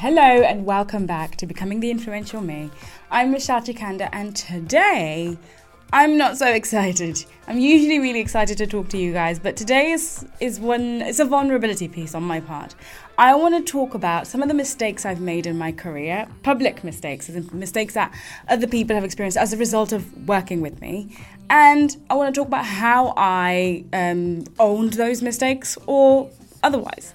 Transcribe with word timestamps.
Hello 0.00 0.22
and 0.22 0.64
welcome 0.64 1.06
back 1.06 1.34
to 1.38 1.44
Becoming 1.44 1.80
the 1.80 1.90
Influential 1.90 2.40
Me. 2.40 2.70
I'm 3.10 3.32
Michelle 3.32 3.60
Chikanda 3.60 4.08
and 4.12 4.36
today 4.36 5.36
I'm 5.92 6.16
not 6.16 6.36
so 6.36 6.46
excited. 6.46 7.24
I'm 7.48 7.58
usually 7.58 7.98
really 7.98 8.20
excited 8.20 8.56
to 8.58 8.66
talk 8.68 8.88
to 8.90 8.96
you 8.96 9.12
guys, 9.12 9.40
but 9.40 9.56
today 9.56 9.90
is 9.90 10.24
is 10.38 10.60
one 10.60 11.02
it's 11.02 11.18
a 11.18 11.24
vulnerability 11.24 11.88
piece 11.88 12.14
on 12.14 12.22
my 12.22 12.38
part. 12.38 12.76
I 13.18 13.34
want 13.34 13.56
to 13.56 13.72
talk 13.72 13.94
about 13.94 14.28
some 14.28 14.40
of 14.40 14.46
the 14.46 14.54
mistakes 14.54 15.04
I've 15.04 15.20
made 15.20 15.48
in 15.48 15.58
my 15.58 15.72
career, 15.72 16.28
public 16.44 16.84
mistakes, 16.84 17.28
mistakes 17.52 17.94
that 17.94 18.14
other 18.46 18.68
people 18.68 18.94
have 18.94 19.02
experienced 19.02 19.36
as 19.36 19.52
a 19.52 19.56
result 19.56 19.90
of 19.90 20.28
working 20.28 20.60
with 20.60 20.80
me. 20.80 21.16
And 21.50 21.96
I 22.08 22.14
want 22.14 22.32
to 22.32 22.40
talk 22.40 22.46
about 22.46 22.66
how 22.66 23.14
I 23.16 23.84
um, 23.92 24.44
owned 24.60 24.92
those 24.92 25.22
mistakes 25.22 25.76
or 25.88 26.30
otherwise. 26.62 27.14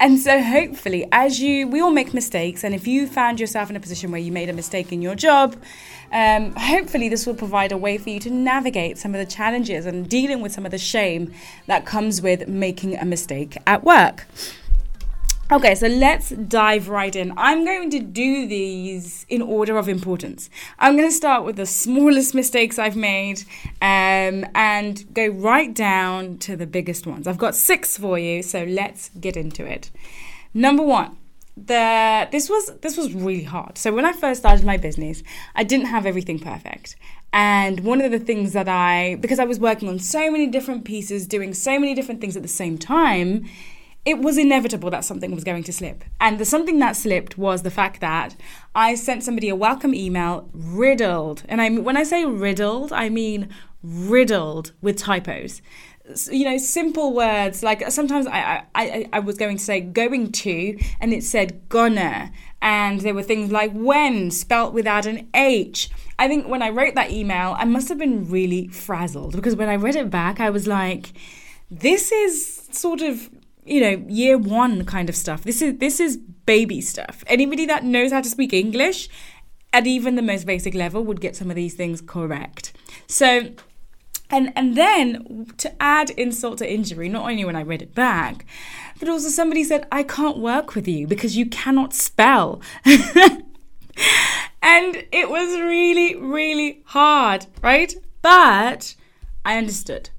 And 0.00 0.18
so, 0.18 0.42
hopefully, 0.42 1.06
as 1.12 1.40
you, 1.40 1.68
we 1.68 1.82
all 1.82 1.90
make 1.90 2.14
mistakes, 2.14 2.64
and 2.64 2.74
if 2.74 2.86
you 2.86 3.06
found 3.06 3.38
yourself 3.38 3.68
in 3.68 3.76
a 3.76 3.80
position 3.80 4.10
where 4.10 4.20
you 4.20 4.32
made 4.32 4.48
a 4.48 4.52
mistake 4.54 4.92
in 4.92 5.02
your 5.02 5.14
job, 5.14 5.56
um, 6.10 6.54
hopefully, 6.56 7.10
this 7.10 7.26
will 7.26 7.34
provide 7.34 7.70
a 7.70 7.76
way 7.76 7.98
for 7.98 8.08
you 8.08 8.18
to 8.20 8.30
navigate 8.30 8.96
some 8.96 9.14
of 9.14 9.18
the 9.18 9.30
challenges 9.30 9.84
and 9.84 10.08
dealing 10.08 10.40
with 10.40 10.52
some 10.52 10.64
of 10.64 10.70
the 10.70 10.78
shame 10.78 11.34
that 11.66 11.84
comes 11.84 12.22
with 12.22 12.48
making 12.48 12.96
a 12.96 13.04
mistake 13.04 13.58
at 13.66 13.84
work. 13.84 14.26
Okay, 15.52 15.74
so 15.74 15.88
let's 15.88 16.30
dive 16.30 16.88
right 16.88 17.16
in. 17.16 17.32
I'm 17.36 17.64
going 17.64 17.90
to 17.90 17.98
do 17.98 18.46
these 18.46 19.26
in 19.28 19.42
order 19.42 19.78
of 19.78 19.88
importance. 19.88 20.48
I'm 20.78 20.96
going 20.96 21.08
to 21.08 21.14
start 21.14 21.44
with 21.44 21.56
the 21.56 21.66
smallest 21.66 22.34
mistakes 22.36 22.78
I've 22.78 22.94
made 22.94 23.40
um, 23.82 24.46
and 24.54 25.12
go 25.12 25.26
right 25.26 25.74
down 25.74 26.38
to 26.38 26.54
the 26.54 26.68
biggest 26.68 27.04
ones. 27.04 27.26
I've 27.26 27.36
got 27.36 27.56
six 27.56 27.98
for 27.98 28.16
you, 28.16 28.44
so 28.44 28.62
let's 28.62 29.10
get 29.18 29.36
into 29.36 29.66
it. 29.66 29.90
Number 30.54 30.84
one, 30.84 31.16
the 31.56 32.28
this 32.30 32.48
was 32.48 32.70
this 32.80 32.96
was 32.96 33.12
really 33.12 33.42
hard. 33.42 33.76
So 33.76 33.92
when 33.92 34.04
I 34.04 34.12
first 34.12 34.40
started 34.40 34.64
my 34.64 34.76
business, 34.76 35.24
I 35.56 35.64
didn't 35.64 35.86
have 35.86 36.06
everything 36.06 36.38
perfect. 36.38 36.94
And 37.32 37.80
one 37.80 38.00
of 38.00 38.12
the 38.12 38.20
things 38.20 38.52
that 38.52 38.68
I 38.68 39.16
because 39.16 39.40
I 39.40 39.46
was 39.46 39.58
working 39.58 39.88
on 39.88 39.98
so 39.98 40.30
many 40.30 40.46
different 40.46 40.84
pieces, 40.84 41.26
doing 41.26 41.54
so 41.54 41.76
many 41.76 41.92
different 41.92 42.20
things 42.20 42.36
at 42.36 42.42
the 42.42 42.48
same 42.48 42.78
time, 42.78 43.46
it 44.04 44.18
was 44.18 44.38
inevitable 44.38 44.90
that 44.90 45.04
something 45.04 45.34
was 45.34 45.44
going 45.44 45.62
to 45.64 45.72
slip. 45.72 46.04
And 46.20 46.38
the 46.38 46.44
something 46.44 46.78
that 46.78 46.96
slipped 46.96 47.36
was 47.36 47.62
the 47.62 47.70
fact 47.70 48.00
that 48.00 48.34
I 48.74 48.94
sent 48.94 49.24
somebody 49.24 49.48
a 49.48 49.56
welcome 49.56 49.94
email 49.94 50.48
riddled. 50.52 51.42
And 51.48 51.60
I 51.60 51.70
when 51.70 51.96
I 51.96 52.04
say 52.04 52.24
riddled, 52.24 52.92
I 52.92 53.08
mean 53.08 53.48
riddled 53.82 54.72
with 54.80 54.96
typos. 54.96 55.60
You 56.30 56.44
know, 56.44 56.58
simple 56.58 57.12
words 57.14 57.62
like 57.62 57.82
uh, 57.82 57.90
sometimes 57.90 58.26
I, 58.26 58.64
I, 58.74 59.06
I 59.12 59.20
was 59.20 59.36
going 59.36 59.58
to 59.58 59.62
say 59.62 59.80
going 59.80 60.32
to, 60.32 60.78
and 60.98 61.12
it 61.12 61.22
said 61.22 61.68
gonna, 61.68 62.32
and 62.60 63.00
there 63.00 63.14
were 63.14 63.22
things 63.22 63.52
like 63.52 63.70
when 63.72 64.30
spelt 64.30 64.72
without 64.72 65.06
an 65.06 65.28
H. 65.34 65.88
I 66.18 66.26
think 66.26 66.48
when 66.48 66.62
I 66.62 66.70
wrote 66.70 66.96
that 66.96 67.10
email, 67.10 67.54
I 67.56 67.64
must 67.64 67.88
have 67.90 67.98
been 67.98 68.28
really 68.28 68.66
frazzled 68.68 69.36
because 69.36 69.54
when 69.54 69.68
I 69.68 69.76
read 69.76 69.94
it 69.94 70.10
back, 70.10 70.40
I 70.40 70.50
was 70.50 70.66
like, 70.66 71.12
this 71.70 72.10
is 72.10 72.68
sort 72.72 73.02
of 73.02 73.30
you 73.64 73.80
know 73.80 74.04
year 74.08 74.38
one 74.38 74.84
kind 74.84 75.08
of 75.08 75.16
stuff. 75.16 75.42
This 75.44 75.62
is 75.62 75.78
this 75.78 76.00
is 76.00 76.16
baby 76.16 76.80
stuff. 76.80 77.24
Anybody 77.26 77.66
that 77.66 77.84
knows 77.84 78.12
how 78.12 78.20
to 78.20 78.28
speak 78.28 78.52
english 78.52 79.08
at 79.72 79.86
even 79.86 80.16
the 80.16 80.22
most 80.22 80.46
basic 80.46 80.74
level 80.74 81.04
would 81.04 81.20
get 81.20 81.36
some 81.36 81.50
of 81.50 81.56
these 81.56 81.74
things 81.74 82.00
correct. 82.00 82.72
So 83.06 83.50
and 84.30 84.52
and 84.56 84.76
then 84.76 85.46
to 85.58 85.82
add 85.82 86.10
insult 86.10 86.58
to 86.58 86.72
injury 86.72 87.08
not 87.08 87.28
only 87.28 87.44
when 87.44 87.56
i 87.56 87.62
read 87.62 87.82
it 87.82 87.94
back 87.94 88.46
but 88.98 89.08
also 89.08 89.28
somebody 89.28 89.64
said 89.64 89.86
i 89.90 90.02
can't 90.02 90.38
work 90.38 90.74
with 90.74 90.86
you 90.86 91.06
because 91.06 91.36
you 91.36 91.46
cannot 91.46 91.92
spell. 91.94 92.60
And 94.62 95.04
it 95.10 95.28
was 95.28 95.58
really 95.58 96.16
really 96.16 96.82
hard 96.86 97.46
right? 97.62 97.92
But 98.22 98.94
i 99.44 99.56
understood 99.56 100.10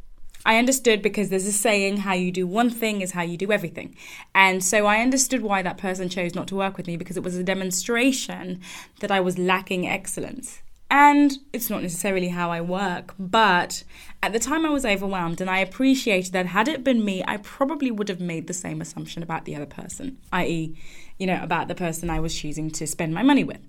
I 0.46 0.58
understood 0.58 1.02
because 1.02 1.30
there's 1.30 1.46
a 1.46 1.52
saying, 1.52 1.98
how 1.98 2.14
you 2.14 2.32
do 2.32 2.48
one 2.48 2.70
thing 2.70 3.02
is 3.02 3.12
how 3.12 3.22
you 3.22 3.38
do 3.38 3.52
everything. 3.52 3.96
And 4.34 4.64
so 4.64 4.86
I 4.86 5.02
understood 5.02 5.42
why 5.42 5.62
that 5.62 5.78
person 5.78 6.10
chose 6.10 6.36
not 6.36 6.48
to 6.50 6.56
work 6.56 6.78
with 6.78 6.88
me 6.88 6.98
because 6.98 7.18
it 7.18 7.24
was 7.24 7.36
a 7.36 7.44
demonstration 7.44 8.62
that 9.00 9.12
I 9.12 9.20
was 9.20 9.38
lacking 9.38 9.88
excellence. 9.88 10.62
And 10.90 11.38
it's 11.54 11.70
not 11.70 11.84
necessarily 11.84 12.28
how 12.28 12.52
I 12.52 12.60
work, 12.60 13.14
but 13.18 13.86
at 14.22 14.34
the 14.34 14.40
time 14.40 14.66
I 14.66 14.70
was 14.70 14.86
overwhelmed 14.86 15.40
and 15.40 15.50
I 15.50 15.60
appreciated 15.60 16.34
that 16.34 16.48
had 16.48 16.68
it 16.68 16.84
been 16.84 17.06
me, 17.06 17.24
I 17.26 17.38
probably 17.38 17.92
would 17.92 18.10
have 18.10 18.20
made 18.20 18.48
the 18.48 18.54
same 18.54 18.82
assumption 18.82 19.24
about 19.24 19.46
the 19.46 19.56
other 19.56 19.66
person, 19.66 20.18
i.e., 20.34 20.76
you 21.18 21.28
know, 21.28 21.40
about 21.42 21.70
the 21.70 21.76
person 21.76 22.10
I 22.10 22.20
was 22.20 22.36
choosing 22.36 22.70
to 22.72 22.86
spend 22.86 23.14
my 23.14 23.24
money 23.24 23.46
with. 23.46 23.60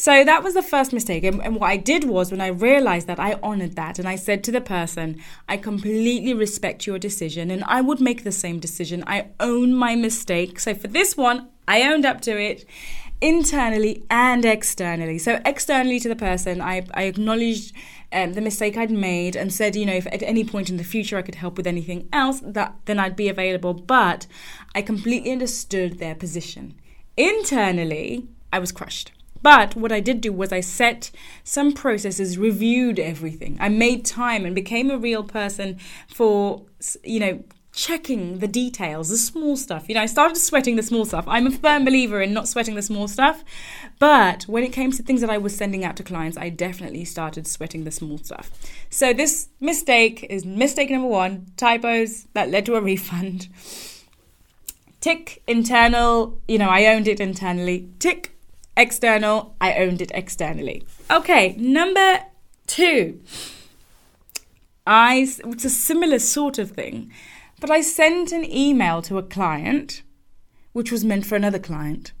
So 0.00 0.22
that 0.22 0.44
was 0.44 0.54
the 0.54 0.62
first 0.62 0.92
mistake. 0.92 1.24
And, 1.24 1.42
and, 1.42 1.56
what 1.56 1.66
I 1.66 1.76
did 1.76 2.04
was 2.04 2.30
when 2.30 2.40
I 2.40 2.46
realized 2.46 3.08
that, 3.08 3.18
I 3.18 3.32
honored 3.42 3.74
that. 3.74 3.98
And 3.98 4.06
I 4.06 4.14
said 4.14 4.44
to 4.44 4.52
the 4.52 4.60
person, 4.60 5.20
I 5.48 5.56
completely 5.56 6.32
respect 6.32 6.86
your 6.86 7.00
decision 7.00 7.50
and 7.50 7.64
I 7.64 7.80
would 7.80 8.00
make 8.00 8.22
the 8.22 8.30
same 8.30 8.60
decision. 8.60 9.02
I 9.08 9.26
own 9.40 9.74
my 9.74 9.96
mistake. 9.96 10.60
So 10.60 10.72
for 10.72 10.86
this 10.86 11.16
one, 11.16 11.48
I 11.66 11.82
owned 11.82 12.06
up 12.06 12.20
to 12.22 12.40
it 12.40 12.64
internally 13.20 14.04
and 14.08 14.44
externally. 14.44 15.18
So 15.18 15.40
externally 15.44 15.98
to 15.98 16.08
the 16.08 16.14
person, 16.14 16.60
I, 16.60 16.86
I 16.94 17.02
acknowledged 17.02 17.74
um, 18.12 18.34
the 18.34 18.40
mistake 18.40 18.76
I'd 18.76 18.92
made 18.92 19.34
and 19.34 19.52
said, 19.52 19.74
you 19.74 19.84
know, 19.84 19.94
if 19.94 20.06
at 20.06 20.22
any 20.22 20.44
point 20.44 20.70
in 20.70 20.76
the 20.76 20.84
future 20.84 21.18
I 21.18 21.22
could 21.22 21.34
help 21.34 21.56
with 21.56 21.66
anything 21.66 22.08
else, 22.12 22.38
that 22.44 22.76
then 22.84 23.00
I'd 23.00 23.16
be 23.16 23.28
available. 23.28 23.74
But 23.74 24.28
I 24.76 24.80
completely 24.82 25.32
understood 25.32 25.98
their 25.98 26.14
position. 26.14 26.76
Internally, 27.16 28.28
I 28.52 28.60
was 28.60 28.70
crushed. 28.70 29.10
But 29.42 29.76
what 29.76 29.92
I 29.92 30.00
did 30.00 30.20
do 30.20 30.32
was 30.32 30.52
I 30.52 30.60
set 30.60 31.10
some 31.44 31.72
processes, 31.72 32.38
reviewed 32.38 32.98
everything. 32.98 33.56
I 33.60 33.68
made 33.68 34.04
time 34.04 34.44
and 34.44 34.54
became 34.54 34.90
a 34.90 34.98
real 34.98 35.24
person 35.24 35.78
for, 36.08 36.64
you 37.04 37.20
know, 37.20 37.44
checking 37.78 38.40
the 38.40 38.48
details, 38.48 39.08
the 39.08 39.16
small 39.16 39.56
stuff. 39.56 39.88
You 39.88 39.94
know, 39.94 40.00
I 40.00 40.06
started 40.06 40.36
sweating 40.36 40.74
the 40.74 40.82
small 40.82 41.04
stuff. 41.04 41.24
I'm 41.28 41.46
a 41.46 41.50
firm 41.50 41.84
believer 41.84 42.20
in 42.20 42.32
not 42.32 42.48
sweating 42.48 42.74
the 42.74 42.82
small 42.82 43.06
stuff. 43.06 43.44
But 44.00 44.44
when 44.44 44.64
it 44.64 44.72
came 44.72 44.90
to 44.90 45.02
things 45.02 45.20
that 45.20 45.30
I 45.30 45.38
was 45.38 45.54
sending 45.54 45.84
out 45.84 45.96
to 45.96 46.02
clients, 46.02 46.36
I 46.36 46.48
definitely 46.48 47.04
started 47.04 47.46
sweating 47.46 47.84
the 47.84 47.92
small 47.92 48.18
stuff. 48.18 48.50
So 48.90 49.12
this 49.12 49.48
mistake 49.60 50.26
is 50.28 50.44
mistake 50.44 50.90
number 50.90 51.06
one 51.08 51.46
typos 51.56 52.26
that 52.32 52.50
led 52.50 52.66
to 52.66 52.74
a 52.74 52.80
refund. 52.80 53.48
Tick 55.00 55.42
internal, 55.46 56.40
you 56.48 56.58
know, 56.58 56.68
I 56.68 56.86
owned 56.86 57.06
it 57.06 57.20
internally. 57.20 57.88
Tick 58.00 58.37
external, 58.78 59.54
I 59.60 59.74
owned 59.74 60.00
it 60.00 60.10
externally. 60.14 60.84
Okay, 61.10 61.54
number 61.58 62.20
two. 62.66 63.20
I, 64.86 65.28
it's 65.44 65.64
a 65.64 65.70
similar 65.70 66.18
sort 66.18 66.58
of 66.58 66.70
thing, 66.70 67.12
but 67.60 67.70
I 67.70 67.82
sent 67.82 68.32
an 68.32 68.50
email 68.50 69.02
to 69.02 69.18
a 69.18 69.22
client 69.22 70.02
which 70.72 70.92
was 70.92 71.04
meant 71.04 71.26
for 71.26 71.36
another 71.36 71.58
client. 71.58 72.12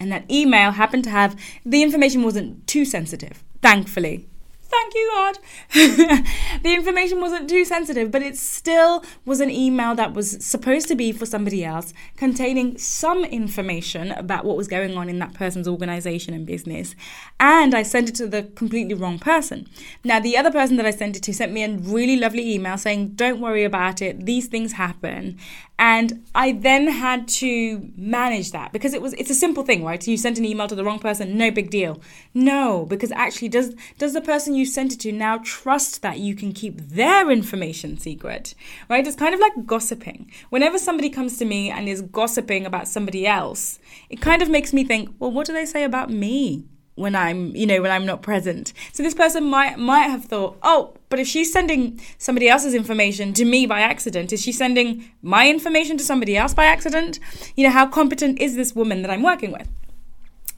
And 0.00 0.12
that 0.12 0.30
email 0.30 0.70
happened 0.70 1.04
to 1.04 1.10
have 1.10 1.38
the 1.66 1.82
information 1.82 2.22
wasn't 2.22 2.66
too 2.66 2.84
sensitive, 2.84 3.42
thankfully 3.60 4.28
thank 4.68 4.94
you 4.94 5.08
god. 5.18 5.38
The 6.62 6.74
information 6.74 7.20
wasn't 7.20 7.48
too 7.48 7.64
sensitive 7.64 8.10
but 8.10 8.22
it 8.22 8.36
still 8.36 9.04
was 9.24 9.40
an 9.40 9.50
email 9.50 9.94
that 9.94 10.14
was 10.14 10.44
supposed 10.44 10.88
to 10.88 10.94
be 10.94 11.12
for 11.12 11.26
somebody 11.26 11.64
else 11.64 11.92
containing 12.16 12.78
some 12.78 13.24
information 13.24 14.12
about 14.12 14.44
what 14.44 14.56
was 14.56 14.68
going 14.68 14.96
on 14.96 15.08
in 15.08 15.18
that 15.18 15.34
person's 15.34 15.68
organization 15.68 16.34
and 16.34 16.46
business. 16.46 16.94
And 17.38 17.74
i 17.74 17.82
sent 17.82 18.08
it 18.08 18.14
to 18.16 18.26
the 18.26 18.44
completely 18.54 18.94
wrong 18.94 19.18
person. 19.18 19.68
Now 20.04 20.20
the 20.20 20.36
other 20.36 20.50
person 20.50 20.76
that 20.76 20.86
i 20.86 20.90
sent 20.90 21.16
it 21.16 21.22
to 21.24 21.34
sent 21.34 21.52
me 21.52 21.64
a 21.64 21.76
really 21.76 22.16
lovely 22.16 22.54
email 22.54 22.78
saying 22.78 23.10
don't 23.10 23.40
worry 23.40 23.64
about 23.64 24.02
it. 24.02 24.26
These 24.26 24.46
things 24.46 24.72
happen 24.72 25.38
and 25.78 26.24
i 26.34 26.52
then 26.52 26.88
had 26.88 27.26
to 27.28 27.90
manage 27.96 28.52
that 28.52 28.72
because 28.72 28.94
it 28.94 29.02
was 29.02 29.12
it's 29.14 29.30
a 29.30 29.34
simple 29.34 29.62
thing 29.62 29.84
right 29.84 30.06
you 30.06 30.16
sent 30.16 30.38
an 30.38 30.44
email 30.44 30.66
to 30.68 30.74
the 30.74 30.84
wrong 30.84 30.98
person 30.98 31.36
no 31.36 31.50
big 31.50 31.70
deal 31.70 32.00
no 32.34 32.86
because 32.86 33.12
actually 33.12 33.48
does 33.48 33.74
does 33.98 34.12
the 34.12 34.20
person 34.20 34.54
you 34.54 34.66
sent 34.66 34.92
it 34.92 35.00
to 35.00 35.12
now 35.12 35.38
trust 35.44 36.02
that 36.02 36.18
you 36.18 36.34
can 36.34 36.52
keep 36.52 36.78
their 36.78 37.30
information 37.30 37.98
secret, 37.98 38.54
right? 38.88 39.06
It's 39.06 39.16
kind 39.16 39.34
of 39.34 39.40
like 39.40 39.66
gossiping. 39.66 40.30
Whenever 40.50 40.78
somebody 40.78 41.10
comes 41.10 41.38
to 41.38 41.44
me 41.44 41.70
and 41.70 41.88
is 41.88 42.02
gossiping 42.02 42.66
about 42.66 42.88
somebody 42.88 43.26
else, 43.26 43.78
it 44.10 44.20
kind 44.20 44.42
of 44.42 44.48
makes 44.48 44.72
me 44.72 44.84
think, 44.84 45.14
well, 45.18 45.30
what 45.30 45.46
do 45.46 45.52
they 45.52 45.66
say 45.66 45.84
about 45.84 46.10
me? 46.10 46.66
When 46.98 47.14
I'm, 47.14 47.54
you 47.54 47.66
know, 47.66 47.80
when 47.80 47.90
I'm 47.90 48.04
not 48.04 48.22
present. 48.22 48.72
So 48.92 49.02
this 49.02 49.14
person 49.14 49.44
might 49.44 49.78
might 49.78 50.08
have 50.08 50.24
thought, 50.24 50.58
oh, 50.62 50.94
but 51.08 51.18
if 51.18 51.26
she's 51.26 51.52
sending 51.52 52.00
somebody 52.18 52.48
else's 52.48 52.74
information 52.74 53.32
to 53.34 53.44
me 53.44 53.66
by 53.66 53.80
accident, 53.80 54.32
is 54.32 54.42
she 54.42 54.52
sending 54.52 55.10
my 55.22 55.48
information 55.48 55.96
to 55.98 56.04
somebody 56.04 56.36
else 56.36 56.54
by 56.54 56.64
accident? 56.64 57.18
You 57.56 57.66
know, 57.66 57.72
how 57.72 57.86
competent 57.86 58.40
is 58.40 58.56
this 58.56 58.74
woman 58.74 59.02
that 59.02 59.10
I'm 59.10 59.22
working 59.22 59.52
with? 59.52 59.68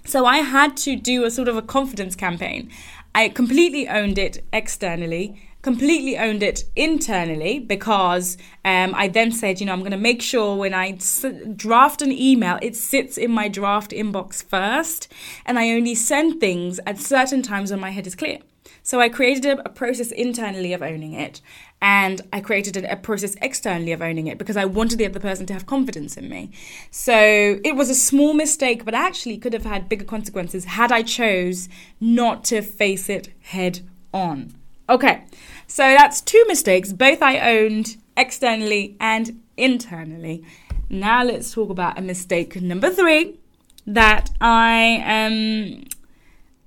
So 0.05 0.25
I 0.25 0.39
had 0.39 0.77
to 0.79 0.97
do 0.97 1.25
a 1.25 1.31
sort 1.31 1.49
of 1.49 1.57
a 1.57 1.63
confidence 1.63 2.17
campaign. 2.17 2.71
I 3.15 3.29
completely 3.29 3.89
owned 3.89 4.19
it 4.19 4.43
externally 4.53 5.50
completely 5.63 6.17
owned 6.17 6.43
it 6.43 6.65
internally 6.75 7.59
because 7.59 8.39
um, 8.65 8.95
I 8.95 9.09
then 9.09 9.33
said, 9.33 9.61
you 9.61 9.67
know, 9.67 9.73
I'm 9.73 9.81
going 9.81 9.91
to 9.91 9.99
make 9.99 10.23
sure 10.23 10.57
when 10.57 10.75
I 10.75 10.93
s- 10.93 11.25
draft 11.55 12.03
an 12.03 12.13
email, 12.13 12.59
it 12.63 12.77
sits 12.77 13.19
in 13.19 13.31
my 13.31 13.49
draft 13.49 13.91
inbox 13.91 14.43
first, 14.43 15.13
and 15.45 15.59
I 15.59 15.71
only 15.71 15.95
send 15.95 16.41
things 16.41 16.81
at 16.87 16.99
certain 16.99 17.43
times 17.43 17.71
when 17.71 17.81
my 17.81 17.91
head 17.91 18.07
is 18.07 18.15
clear. 18.15 18.39
So 18.83 19.01
I 19.01 19.09
created 19.09 19.45
a, 19.45 19.67
a 19.67 19.69
process 19.69 20.11
internally 20.11 20.73
of 20.73 20.83
owning 20.83 21.13
it, 21.13 21.41
and 21.83 22.23
I 22.33 22.41
created 22.41 22.77
a, 22.77 22.93
a, 22.93 22.97
process 22.97 23.37
externally 23.43 23.93
of 23.93 24.01
owning 24.01 24.27
it 24.27 24.39
because 24.39 24.57
I 24.57 24.65
wanted 24.65 24.99
the 24.99 25.07
other 25.07 25.21
person 25.21 25.47
to 25.47 25.53
have 25.53 25.67
confidence 25.67 26.17
in 26.17 26.29
me. 26.29 26.51
So 26.91 27.61
it 27.65 27.77
was 27.77 27.91
a 27.91 27.95
small 27.95 28.33
mistake, 28.33 28.85
but 28.85 28.95
actually 28.95 29.37
could 29.39 29.53
have 29.53 29.65
had 29.65 29.89
bigger 29.89 30.05
consequences 30.05 30.65
had 30.65 30.93
I 30.93 31.03
chose 31.03 31.69
not 32.01 32.45
to 32.45 32.63
face 32.63 33.09
it 33.09 33.29
head 33.41 33.81
on. 34.13 34.60
Okay, 34.91 35.23
so 35.69 35.85
that's 35.85 36.21
two 36.21 36.45
mistakes. 36.49 36.93
Both 36.93 37.23
I 37.23 37.39
owned 37.39 37.97
externally 38.17 38.97
and 38.99 39.41
internally. 39.57 40.43
Now 40.89 41.23
let's 41.23 41.53
talk 41.53 41.71
about 41.71 41.97
a 41.97 42.03
mistake 42.03 42.61
number 42.61 42.91
three 42.91 43.39
that 43.87 44.31
I 44.41 44.97
um 45.07 45.85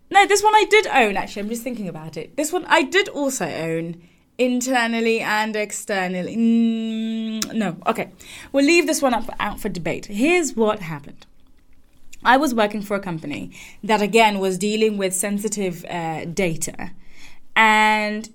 no 0.10 0.26
this 0.26 0.42
one 0.42 0.56
I 0.56 0.66
did 0.70 0.88
own 0.88 1.18
actually 1.18 1.42
I'm 1.42 1.50
just 1.50 1.64
thinking 1.64 1.90
about 1.90 2.16
it. 2.16 2.38
This 2.38 2.54
one 2.54 2.64
I 2.70 2.84
did 2.84 3.10
also 3.10 3.46
own 3.46 4.02
internally 4.38 5.20
and 5.20 5.54
externally. 5.58 6.38
Mm, 6.38 7.54
no 7.54 7.76
okay. 7.88 8.10
We'll 8.54 8.66
leave 8.66 8.88
this 8.88 9.02
one 9.02 9.14
up 9.14 9.30
out 9.38 9.60
for 9.60 9.68
debate. 9.68 10.06
Here's 10.06 10.56
what 10.56 10.80
happened. 10.80 11.26
I 12.24 12.38
was 12.38 12.56
working 12.56 12.84
for 12.84 12.96
a 12.96 13.02
company 13.02 13.52
that 13.84 14.02
again 14.02 14.40
was 14.40 14.58
dealing 14.58 14.96
with 14.96 15.14
sensitive 15.14 15.84
uh, 15.90 16.24
data 16.24 16.92
and 17.56 18.30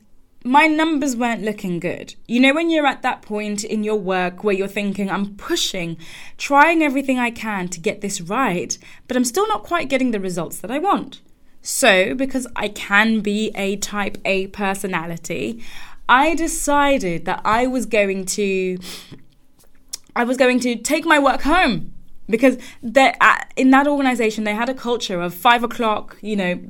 my 0.45 0.67
numbers 0.67 1.17
weren't 1.17 1.43
looking 1.43 1.81
good. 1.81 2.15
You 2.27 2.41
know, 2.41 2.55
when 2.55 2.71
you're 2.71 2.87
at 2.87 3.03
that 3.03 3.23
point 3.23 3.65
in 3.65 3.85
your 3.85 3.97
work 3.97 4.45
where 4.45 4.55
you're 4.55 4.69
thinking, 4.69 5.11
I'm 5.11 5.35
pushing, 5.37 5.97
trying 6.37 6.83
everything 6.83 7.19
I 7.19 7.31
can 7.31 7.69
to 7.69 7.81
get 7.81 8.01
this 8.01 8.21
right, 8.21 8.79
but 9.07 9.17
I'm 9.17 9.25
still 9.25 9.49
not 9.49 9.65
quite 9.65 9.89
getting 9.89 10.13
the 10.13 10.21
results 10.21 10.59
that 10.61 10.71
I 10.71 10.79
want. 10.79 11.21
So, 11.61 12.15
because 12.15 12.47
I 12.55 12.69
can 12.69 13.21
be 13.21 13.51
a 13.55 13.77
type 13.77 14.17
A 14.25 14.47
personality, 14.47 15.63
I 16.09 16.35
decided 16.35 17.25
that 17.27 17.43
I 17.45 17.67
was 17.67 17.85
going 17.85 18.25
to 18.27 18.79
I 20.17 20.25
was 20.25 20.37
going 20.37 20.59
to 20.61 20.77
take 20.77 21.05
my 21.05 21.19
work 21.19 21.43
home 21.43 21.93
because 22.29 22.57
uh, 22.83 23.37
in 23.57 23.71
that 23.71 23.87
organization 23.87 24.45
they 24.45 24.55
had 24.55 24.69
a 24.69 24.75
culture 24.75 25.21
of 25.21 25.35
five 25.35 25.63
o'clock, 25.63 26.17
you 26.21 26.37
know, 26.37 26.61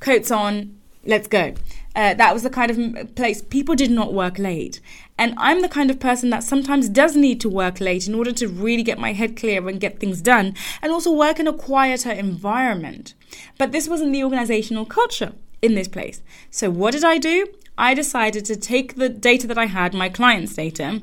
coats 0.00 0.30
on, 0.30 0.78
let's 1.06 1.28
go. 1.28 1.54
Uh, 1.96 2.12
that 2.14 2.34
was 2.34 2.42
the 2.42 2.50
kind 2.50 2.70
of 2.70 3.14
place 3.14 3.40
people 3.40 3.76
did 3.76 3.90
not 3.90 4.12
work 4.12 4.38
late. 4.38 4.80
And 5.16 5.34
I'm 5.36 5.62
the 5.62 5.68
kind 5.68 5.90
of 5.90 6.00
person 6.00 6.30
that 6.30 6.42
sometimes 6.42 6.88
does 6.88 7.14
need 7.16 7.40
to 7.42 7.48
work 7.48 7.80
late 7.80 8.08
in 8.08 8.14
order 8.14 8.32
to 8.32 8.48
really 8.48 8.82
get 8.82 8.98
my 8.98 9.12
head 9.12 9.36
clear 9.36 9.68
and 9.68 9.80
get 9.80 10.00
things 10.00 10.20
done, 10.20 10.54
and 10.82 10.90
also 10.90 11.12
work 11.12 11.38
in 11.38 11.46
a 11.46 11.52
quieter 11.52 12.10
environment. 12.10 13.14
But 13.58 13.70
this 13.70 13.88
wasn't 13.88 14.12
the 14.12 14.24
organizational 14.24 14.86
culture 14.86 15.32
in 15.62 15.74
this 15.74 15.88
place. 15.88 16.20
So, 16.50 16.68
what 16.68 16.92
did 16.92 17.04
I 17.04 17.18
do? 17.18 17.46
I 17.78 17.94
decided 17.94 18.44
to 18.46 18.56
take 18.56 18.96
the 18.96 19.08
data 19.08 19.46
that 19.46 19.58
I 19.58 19.66
had, 19.66 19.94
my 19.94 20.08
clients' 20.08 20.54
data, 20.54 21.02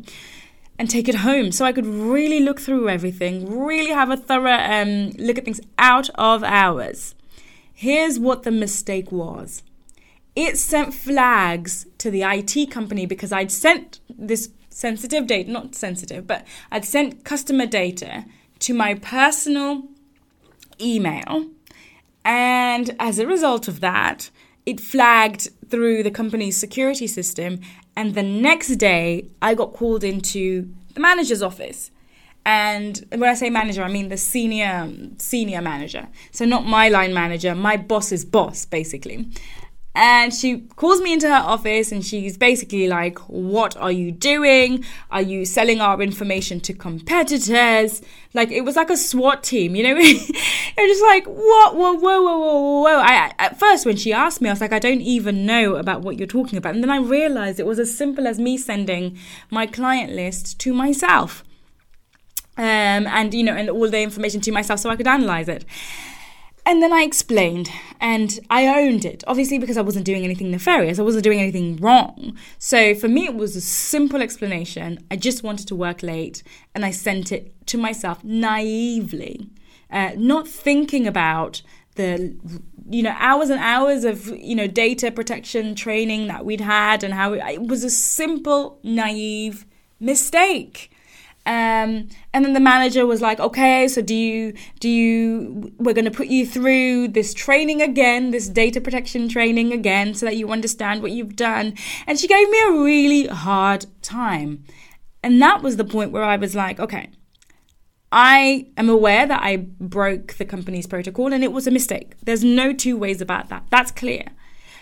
and 0.77 0.89
take 0.89 1.07
it 1.07 1.15
home 1.15 1.51
so 1.51 1.63
I 1.63 1.73
could 1.73 1.85
really 1.85 2.39
look 2.39 2.59
through 2.59 2.89
everything, 2.89 3.59
really 3.59 3.91
have 3.91 4.09
a 4.09 4.17
thorough 4.17 4.51
um, 4.51 5.11
look 5.11 5.37
at 5.37 5.45
things 5.45 5.61
out 5.77 6.09
of 6.15 6.43
hours. 6.43 7.15
Here's 7.71 8.19
what 8.19 8.43
the 8.43 8.51
mistake 8.51 9.11
was 9.11 9.63
it 10.35 10.57
sent 10.57 10.93
flags 10.93 11.87
to 11.97 12.09
the 12.09 12.23
IT 12.23 12.71
company 12.71 13.05
because 13.05 13.31
I'd 13.31 13.51
sent 13.51 13.99
this 14.09 14.49
sensitive 14.69 15.27
data, 15.27 15.51
not 15.51 15.75
sensitive, 15.75 16.25
but 16.25 16.45
I'd 16.71 16.85
sent 16.85 17.25
customer 17.25 17.65
data 17.65 18.25
to 18.59 18.73
my 18.73 18.95
personal 18.95 19.83
email. 20.79 21.47
And 22.23 22.95
as 22.99 23.19
a 23.19 23.27
result 23.27 23.67
of 23.67 23.79
that, 23.81 24.29
it 24.65 24.79
flagged 24.79 25.49
through 25.69 26.03
the 26.03 26.11
company's 26.11 26.57
security 26.57 27.07
system. 27.07 27.59
And 27.95 28.13
the 28.13 28.23
next 28.23 28.75
day, 28.75 29.27
I 29.41 29.53
got 29.53 29.73
called 29.73 30.03
into 30.03 30.71
the 30.93 30.99
manager's 30.99 31.41
office. 31.41 31.91
And 32.45 33.05
when 33.11 33.23
I 33.23 33.33
say 33.35 33.49
manager, 33.49 33.83
I 33.83 33.87
mean 33.87 34.09
the 34.09 34.17
senior 34.17 34.91
senior 35.17 35.61
manager. 35.61 36.07
So 36.31 36.45
not 36.45 36.65
my 36.65 36.89
line 36.89 37.13
manager, 37.13 37.53
my 37.53 37.77
boss's 37.77 38.25
boss, 38.25 38.65
basically. 38.65 39.27
And 39.93 40.33
she 40.33 40.61
calls 40.77 41.01
me 41.01 41.11
into 41.11 41.27
her 41.27 41.43
office 41.43 41.91
and 41.91 42.05
she's 42.05 42.37
basically 42.37 42.87
like, 42.87 43.19
What 43.27 43.75
are 43.75 43.91
you 43.91 44.11
doing? 44.11 44.85
Are 45.09 45.21
you 45.21 45.43
selling 45.43 45.81
our 45.81 46.01
information 46.01 46.61
to 46.61 46.73
competitors? 46.73 48.01
Like, 48.33 48.51
it 48.51 48.61
was 48.61 48.77
like 48.77 48.89
a 48.89 48.95
SWAT 48.95 49.43
team, 49.43 49.75
you 49.75 49.83
know? 49.83 49.97
It 50.77 50.89
was 50.89 50.97
just 50.97 51.03
like, 51.03 51.25
What? 51.25 51.75
Whoa, 51.75 51.93
whoa, 51.93 52.21
whoa, 52.21 52.37
whoa, 52.37 52.81
whoa. 52.81 52.99
I, 52.99 53.33
at 53.37 53.59
first, 53.59 53.85
when 53.85 53.97
she 53.97 54.13
asked 54.13 54.39
me, 54.39 54.47
I 54.47 54.53
was 54.53 54.61
like, 54.61 54.71
I 54.71 54.79
don't 54.79 55.01
even 55.01 55.45
know 55.45 55.75
about 55.75 56.01
what 56.01 56.17
you're 56.17 56.27
talking 56.27 56.57
about. 56.57 56.73
And 56.73 56.81
then 56.81 56.89
I 56.89 56.97
realized 56.97 57.59
it 57.59 57.65
was 57.65 57.79
as 57.79 57.95
simple 57.95 58.27
as 58.27 58.39
me 58.39 58.57
sending 58.57 59.17
my 59.49 59.67
client 59.67 60.13
list 60.13 60.57
to 60.61 60.73
myself. 60.73 61.43
Um, 62.57 63.07
and, 63.07 63.33
you 63.33 63.43
know, 63.43 63.53
and 63.53 63.69
all 63.69 63.89
the 63.89 63.99
information 63.99 64.39
to 64.41 64.51
myself 64.53 64.79
so 64.79 64.89
I 64.89 64.95
could 64.95 65.07
analyze 65.07 65.49
it. 65.49 65.65
And 66.65 66.81
then 66.81 66.93
I 66.93 67.01
explained 67.01 67.69
and 68.01 68.39
I 68.49 68.65
owned 68.65 69.05
it, 69.05 69.23
obviously, 69.27 69.59
because 69.59 69.77
I 69.77 69.81
wasn't 69.81 70.05
doing 70.05 70.23
anything 70.23 70.49
nefarious. 70.49 70.97
I 70.97 71.03
wasn't 71.03 71.23
doing 71.23 71.39
anything 71.39 71.77
wrong. 71.77 72.35
So 72.57 72.95
for 72.95 73.07
me, 73.07 73.25
it 73.25 73.35
was 73.35 73.55
a 73.55 73.61
simple 73.61 74.23
explanation. 74.23 75.05
I 75.11 75.15
just 75.15 75.43
wanted 75.43 75.67
to 75.67 75.75
work 75.75 76.01
late 76.01 76.41
and 76.73 76.83
I 76.83 76.89
sent 76.89 77.31
it 77.31 77.53
to 77.67 77.77
myself 77.77 78.23
naively, 78.23 79.47
uh, 79.91 80.13
not 80.17 80.47
thinking 80.47 81.05
about 81.05 81.61
the 81.95 82.35
you 82.89 83.03
know 83.03 83.13
hours 83.19 83.49
and 83.49 83.59
hours 83.59 84.05
of 84.05 84.27
you 84.27 84.55
know 84.55 84.65
data 84.65 85.11
protection 85.11 85.75
training 85.75 86.27
that 86.27 86.45
we'd 86.45 86.61
had 86.61 87.03
and 87.03 87.13
how 87.13 87.33
it, 87.33 87.43
it 87.45 87.61
was 87.61 87.83
a 87.83 87.89
simple 87.89 88.79
naive 88.81 89.65
mistake 89.99 90.90
um, 91.45 92.07
and 92.33 92.45
then 92.45 92.53
the 92.53 92.59
manager 92.59 93.05
was 93.07 93.19
like, 93.19 93.39
"Okay, 93.39 93.87
so 93.87 94.01
do 94.01 94.13
you 94.13 94.53
do 94.79 94.87
you? 94.87 95.73
We're 95.79 95.93
going 95.93 96.05
to 96.05 96.11
put 96.11 96.27
you 96.27 96.45
through 96.45 97.09
this 97.09 97.33
training 97.33 97.81
again, 97.81 98.29
this 98.29 98.47
data 98.47 98.79
protection 98.79 99.27
training 99.27 99.73
again, 99.73 100.13
so 100.13 100.27
that 100.27 100.37
you 100.37 100.51
understand 100.51 101.01
what 101.01 101.11
you've 101.11 101.35
done." 101.35 101.73
And 102.05 102.19
she 102.19 102.27
gave 102.27 102.47
me 102.49 102.61
a 102.61 102.71
really 102.71 103.27
hard 103.27 103.87
time, 104.03 104.65
and 105.23 105.41
that 105.41 105.63
was 105.63 105.77
the 105.77 105.83
point 105.83 106.11
where 106.11 106.23
I 106.23 106.37
was 106.37 106.55
like, 106.55 106.79
"Okay." 106.79 107.09
I 108.13 108.67
am 108.75 108.89
aware 108.89 109.25
that 109.25 109.41
I 109.41 109.55
broke 109.55 110.33
the 110.33 110.43
company's 110.43 110.85
protocol 110.85 111.31
and 111.31 111.45
it 111.45 111.53
was 111.53 111.65
a 111.65 111.71
mistake. 111.71 112.11
There's 112.21 112.43
no 112.43 112.73
two 112.73 112.97
ways 112.97 113.21
about 113.21 113.47
that. 113.47 113.67
That's 113.69 113.89
clear. 113.89 114.25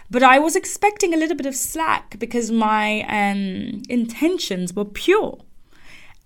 But 0.10 0.24
I 0.24 0.39
was 0.39 0.56
expecting 0.56 1.13
a 1.13 1.18
little 1.18 1.38
bit 1.38 1.46
of 1.46 1.56
slack 1.56 2.18
because 2.18 2.50
my 2.50 3.04
um, 3.04 3.84
intentions 3.88 4.74
were 4.74 4.84
pure 4.84 5.38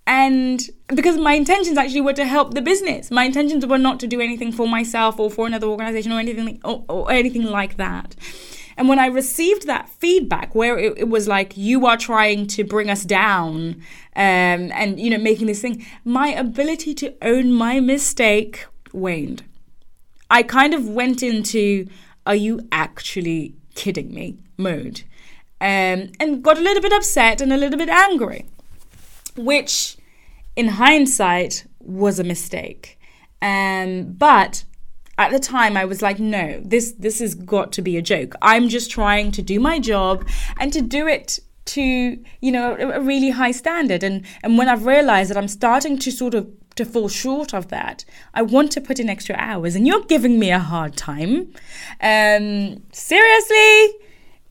and 0.06 0.60
because 0.88 1.16
my 1.16 1.32
intentions 1.32 1.78
actually 1.78 2.02
were 2.02 2.12
to 2.12 2.26
help 2.26 2.54
the 2.54 2.60
business. 2.60 3.10
My 3.10 3.24
intentions 3.24 3.64
were 3.64 3.78
not 3.78 4.00
to 4.00 4.06
do 4.06 4.20
anything 4.20 4.52
for 4.52 4.68
myself 4.68 5.18
or 5.18 5.30
for 5.30 5.46
another 5.46 5.66
organization 5.66 6.12
or 6.12 6.18
anything 6.18 6.60
or, 6.64 6.84
or 6.88 7.10
anything 7.10 7.44
like 7.44 7.76
that. 7.78 8.14
And 8.76 8.88
when 8.88 8.98
i 8.98 9.06
received 9.06 9.66
that 9.66 9.88
feedback 9.88 10.54
where 10.54 10.76
it, 10.76 10.98
it, 10.98 11.08
was 11.08 11.28
like 11.28 11.56
you 11.56 11.86
are 11.86 11.96
trying 11.96 12.48
to 12.48 12.64
bring 12.64 12.90
us 12.90 13.04
down 13.04 13.76
um, 14.16 14.72
and 14.72 14.98
you 14.98 15.10
know 15.10 15.18
making 15.18 15.46
this 15.46 15.62
thing 15.62 15.86
my 16.04 16.28
ability 16.28 16.92
to 16.94 17.14
own 17.22 17.52
my 17.52 17.78
mistake 17.78 18.66
waned. 18.92 19.44
I 20.28 20.42
kind 20.42 20.74
of 20.74 20.88
went 20.88 21.22
into 21.22 21.86
are 22.26 22.34
you 22.34 22.66
actually 22.72 23.54
kidding 23.74 24.12
me? 24.12 24.38
mode 24.56 25.02
um, 25.60 26.10
and 26.20 26.42
got 26.42 26.58
a 26.58 26.60
little 26.60 26.82
bit 26.82 26.92
upset 26.92 27.40
and 27.40 27.52
a 27.52 27.56
little 27.56 27.78
bit 27.78 27.88
angry 27.88 28.46
which 29.36 29.96
in 30.56 30.68
hindsight 30.68 31.66
was 31.80 32.18
a 32.18 32.24
mistake. 32.24 32.98
Um, 33.42 34.12
but 34.12 34.64
at 35.18 35.30
the 35.30 35.38
time 35.38 35.76
I 35.76 35.84
was 35.84 36.02
like, 36.02 36.18
no, 36.18 36.60
this 36.64 36.92
this 36.92 37.20
has 37.20 37.34
got 37.34 37.72
to 37.72 37.82
be 37.82 37.96
a 37.96 38.02
joke. 38.02 38.34
I'm 38.42 38.68
just 38.68 38.90
trying 38.90 39.32
to 39.32 39.42
do 39.42 39.60
my 39.60 39.78
job 39.78 40.26
and 40.58 40.72
to 40.72 40.80
do 40.80 41.06
it 41.06 41.38
to 41.66 41.82
you 42.40 42.52
know 42.52 42.76
a, 42.76 43.00
really 43.00 43.30
high 43.30 43.52
standard. 43.52 44.02
And 44.02 44.24
and 44.42 44.58
when 44.58 44.68
I've 44.68 44.86
realized 44.86 45.30
that 45.30 45.36
I'm 45.36 45.48
starting 45.48 45.98
to 45.98 46.10
sort 46.10 46.34
of 46.34 46.50
to 46.76 46.84
fall 46.84 47.08
short 47.08 47.54
of 47.54 47.68
that, 47.68 48.04
I 48.34 48.42
want 48.42 48.72
to 48.72 48.80
put 48.80 48.98
in 48.98 49.08
extra 49.08 49.36
hours, 49.36 49.76
and 49.76 49.86
you're 49.86 50.04
giving 50.04 50.38
me 50.38 50.50
a 50.50 50.58
hard 50.58 50.96
time. 50.96 51.52
Um, 52.00 52.82
seriously. 52.92 53.98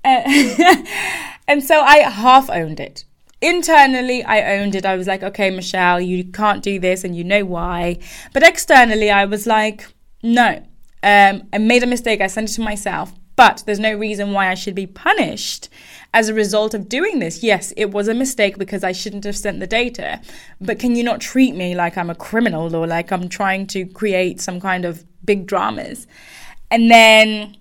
Uh, 0.06 0.22
and 1.48 1.64
so 1.64 1.80
I 1.80 2.00
half 2.00 2.50
owned 2.50 2.82
it 2.82 3.06
internally 3.44 4.24
i 4.24 4.58
owned 4.58 4.74
it 4.74 4.86
i 4.86 4.96
was 4.96 5.08
like 5.08 5.22
okay 5.22 5.50
michelle 5.50 6.00
you 6.00 6.24
can't 6.24 6.64
do 6.64 6.80
this 6.80 7.04
and 7.04 7.16
you 7.16 7.24
know 7.24 7.44
why 7.44 7.98
but 8.34 8.42
externally 8.42 9.12
i 9.12 9.26
was 9.26 9.46
like 9.46 9.88
no 10.24 10.64
um, 11.04 11.44
i 11.52 11.58
made 11.58 11.84
a 11.84 11.88
mistake 11.88 12.22
i 12.22 12.28
sent 12.28 12.50
it 12.50 12.54
to 12.54 12.62
myself 12.62 13.14
But 13.36 13.64
there's 13.66 13.80
no 13.80 13.96
reason 13.96 14.32
why 14.32 14.50
I 14.50 14.54
should 14.54 14.76
be 14.76 14.86
punished 14.86 15.70
as 16.14 16.30
a 16.30 16.34
result 16.34 16.74
of 16.74 16.88
doing 16.88 17.20
this. 17.20 17.42
Yes, 17.42 17.74
it 17.76 17.92
was 17.92 18.08
a 18.08 18.14
mistake 18.14 18.58
because 18.58 18.84
I 18.84 18.92
shouldn't 18.92 19.24
have 19.24 19.36
sent 19.36 19.60
the 19.60 19.68
data. 19.68 20.22
But 20.62 20.80
can 20.80 20.96
you 20.96 21.04
not 21.04 21.20
treat 21.20 21.56
me 21.56 21.74
like 21.74 21.98
I'm 21.98 22.12
a 22.12 22.16
criminal 22.16 22.76
or 22.76 22.86
like 22.86 23.12
I'm 23.12 23.28
trying 23.30 23.66
to 23.68 23.86
create 23.86 24.40
some 24.40 24.60
kind 24.60 24.86
of 24.86 25.04
big 25.26 25.48
dramas? 25.48 26.06
And 26.70 26.92
then, 26.92 27.58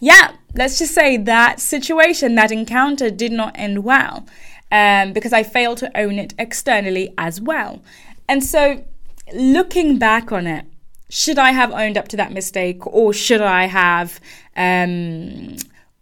yeah, 0.00 0.32
let's 0.54 0.78
just 0.78 0.94
say 0.94 1.18
that 1.18 1.60
situation, 1.60 2.34
that 2.36 2.50
encounter 2.50 3.10
did 3.10 3.32
not 3.32 3.52
end 3.56 3.84
well 3.84 4.26
um, 4.70 5.12
because 5.12 5.32
I 5.32 5.42
failed 5.42 5.78
to 5.78 5.98
own 5.98 6.18
it 6.18 6.34
externally 6.38 7.12
as 7.18 7.40
well. 7.40 7.82
And 8.28 8.44
so, 8.44 8.84
looking 9.32 9.98
back 9.98 10.32
on 10.32 10.46
it, 10.46 10.66
should 11.10 11.38
I 11.38 11.52
have 11.52 11.72
owned 11.72 11.96
up 11.96 12.08
to 12.08 12.16
that 12.18 12.32
mistake 12.32 12.86
or 12.86 13.12
should 13.12 13.40
I 13.40 13.66
have 13.66 14.20
um, 14.56 15.56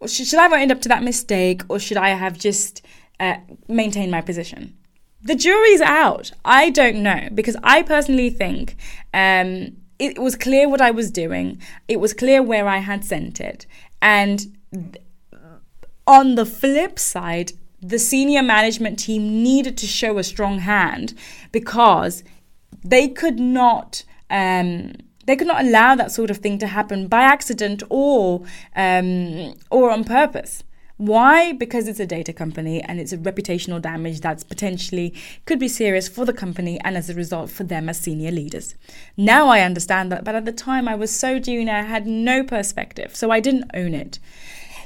should, 0.05 0.35
I 0.35 0.43
have 0.43 0.53
owned 0.53 0.71
up 0.71 0.81
to 0.81 0.89
that 0.89 1.03
mistake 1.03 1.61
or 1.69 1.79
should 1.79 1.97
I 1.97 2.09
have 2.09 2.37
just 2.37 2.85
uh, 3.19 3.37
maintained 3.67 4.11
my 4.11 4.21
position? 4.21 4.75
The 5.23 5.35
jury's 5.35 5.81
out. 5.81 6.31
I 6.45 6.69
don't 6.69 7.01
know 7.01 7.29
because 7.33 7.57
I 7.63 7.81
personally 7.81 8.29
think 8.29 8.75
um, 9.13 9.77
it 9.97 10.19
was 10.19 10.35
clear 10.35 10.69
what 10.69 10.81
I 10.81 10.91
was 10.91 11.09
doing. 11.09 11.61
It 11.87 11.99
was 11.99 12.13
clear 12.13 12.43
where 12.43 12.67
I 12.67 12.77
had 12.77 13.03
sent 13.03 13.41
it. 13.41 13.65
And 14.01 14.57
on 16.05 16.35
the 16.35 16.45
flip 16.45 16.99
side, 16.99 17.53
the 17.87 17.99
senior 17.99 18.43
management 18.43 18.99
team 18.99 19.43
needed 19.43 19.77
to 19.77 19.87
show 19.87 20.17
a 20.17 20.23
strong 20.23 20.59
hand 20.59 21.13
because 21.51 22.23
they 22.83 23.07
could 23.07 23.39
not 23.39 24.03
um, 24.29 24.93
they 25.25 25.35
could 25.35 25.47
not 25.47 25.63
allow 25.63 25.95
that 25.95 26.11
sort 26.11 26.29
of 26.29 26.37
thing 26.37 26.57
to 26.57 26.67
happen 26.67 27.07
by 27.07 27.21
accident 27.21 27.83
or 27.89 28.43
um, 28.75 29.53
or 29.69 29.91
on 29.91 30.03
purpose. 30.03 30.63
Why? 30.97 31.53
Because 31.53 31.87
it's 31.87 31.99
a 31.99 32.07
data 32.07 32.33
company 32.33 32.81
and 32.81 32.99
it's 32.99 33.13
a 33.13 33.19
reputational 33.19 33.79
damage 33.79 34.19
that's 34.19 34.43
potentially 34.43 35.13
could 35.45 35.59
be 35.59 35.67
serious 35.67 36.07
for 36.07 36.25
the 36.25 36.33
company 36.33 36.79
and 36.83 36.97
as 36.97 37.07
a 37.07 37.13
result 37.13 37.51
for 37.51 37.63
them 37.63 37.87
as 37.87 37.99
senior 37.99 38.31
leaders. 38.31 38.73
Now 39.15 39.47
I 39.49 39.61
understand 39.61 40.11
that, 40.11 40.23
but 40.23 40.33
at 40.33 40.45
the 40.45 40.51
time 40.51 40.87
I 40.87 40.95
was 40.95 41.15
so 41.15 41.37
junior, 41.37 41.73
I 41.73 41.81
had 41.83 42.07
no 42.07 42.43
perspective, 42.43 43.15
so 43.15 43.29
I 43.29 43.39
didn't 43.39 43.69
own 43.75 43.93
it. 43.93 44.17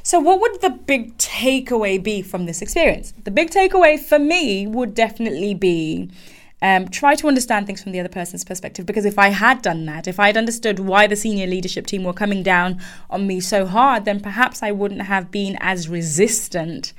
So, 0.04 0.20
what 0.20 0.42
would 0.42 0.62
the 0.62 0.70
big 0.72 1.18
takeaway 1.18 2.02
be 2.02 2.22
from 2.22 2.46
this 2.46 2.62
experience? 2.62 3.14
The 3.24 3.32
big 3.32 3.52
takeaway 3.52 4.00
for 4.00 4.20
me 4.20 4.66
would 4.68 4.96
definitely 4.96 5.54
be 5.54 6.10
um, 6.62 6.88
try 6.88 7.16
to 7.16 7.28
understand 7.28 7.66
things 7.66 7.82
from 7.82 7.92
the 7.92 8.00
other 8.00 8.10
person's 8.10 8.44
perspective. 8.44 8.86
Because 8.86 9.06
if 9.06 9.18
I 9.18 9.30
had 9.30 9.62
done 9.62 9.86
that, 9.86 10.08
if 10.08 10.20
I 10.20 10.28
had 10.28 10.38
understood 10.38 10.80
why 10.80 11.08
the 11.08 11.16
senior 11.16 11.48
leadership 11.48 11.88
team 11.88 12.04
were 12.04 12.14
coming 12.14 12.44
down 12.44 12.80
on 13.10 13.28
me 13.28 13.40
so 13.40 13.66
hard, 13.66 14.06
then 14.06 14.20
perhaps 14.20 14.62
I 14.62 14.72
wouldn't 14.72 15.04
have 15.04 15.32
been 15.32 15.58
as 15.60 15.90
resistant 15.90 16.94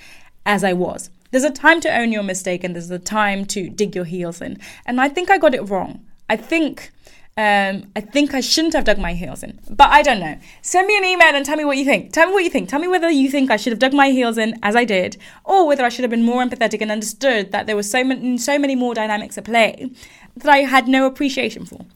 as 0.44 0.64
I 0.64 0.72
was. 0.72 1.10
There's 1.30 1.44
a 1.44 1.50
time 1.50 1.80
to 1.80 1.96
own 1.96 2.12
your 2.12 2.22
mistake 2.22 2.62
and 2.62 2.74
there's 2.74 2.90
a 2.90 2.98
time 2.98 3.46
to 3.46 3.70
dig 3.70 3.94
your 3.94 4.04
heels 4.04 4.40
in. 4.40 4.58
And 4.84 5.00
I 5.00 5.08
think 5.08 5.30
I 5.30 5.38
got 5.38 5.54
it 5.54 5.68
wrong. 5.68 6.04
I 6.28 6.36
think 6.36 6.90
um, 7.34 7.90
I 7.96 8.00
think 8.00 8.34
I 8.34 8.40
shouldn't 8.40 8.74
have 8.74 8.84
dug 8.84 8.98
my 8.98 9.14
heels 9.14 9.42
in, 9.42 9.58
but 9.70 9.88
I 9.88 10.02
don't 10.02 10.20
know. 10.20 10.36
Send 10.60 10.86
me 10.86 10.98
an 10.98 11.04
email 11.04 11.34
and 11.34 11.46
tell 11.46 11.56
me 11.56 11.64
what 11.64 11.78
you 11.78 11.84
think. 11.84 12.12
Tell 12.12 12.26
me 12.26 12.34
what 12.34 12.44
you 12.44 12.50
think. 12.50 12.68
Tell 12.68 12.78
me 12.78 12.88
whether 12.88 13.10
you 13.10 13.30
think 13.30 13.50
I 13.50 13.56
should 13.56 13.72
have 13.72 13.78
dug 13.78 13.94
my 13.94 14.10
heels 14.10 14.36
in 14.36 14.58
as 14.62 14.76
I 14.76 14.84
did, 14.84 15.16
or 15.44 15.66
whether 15.66 15.82
I 15.82 15.88
should 15.88 16.02
have 16.02 16.10
been 16.10 16.24
more 16.24 16.44
empathetic 16.44 16.82
and 16.82 16.90
understood 16.90 17.50
that 17.52 17.66
there 17.66 17.74
were 17.74 17.82
so 17.82 18.04
many, 18.04 18.36
so 18.36 18.58
many 18.58 18.74
more 18.74 18.92
dynamics 18.92 19.38
at 19.38 19.44
play 19.44 19.90
that 20.36 20.50
I 20.50 20.58
had 20.58 20.88
no 20.88 21.06
appreciation 21.06 21.64
for. 21.64 21.86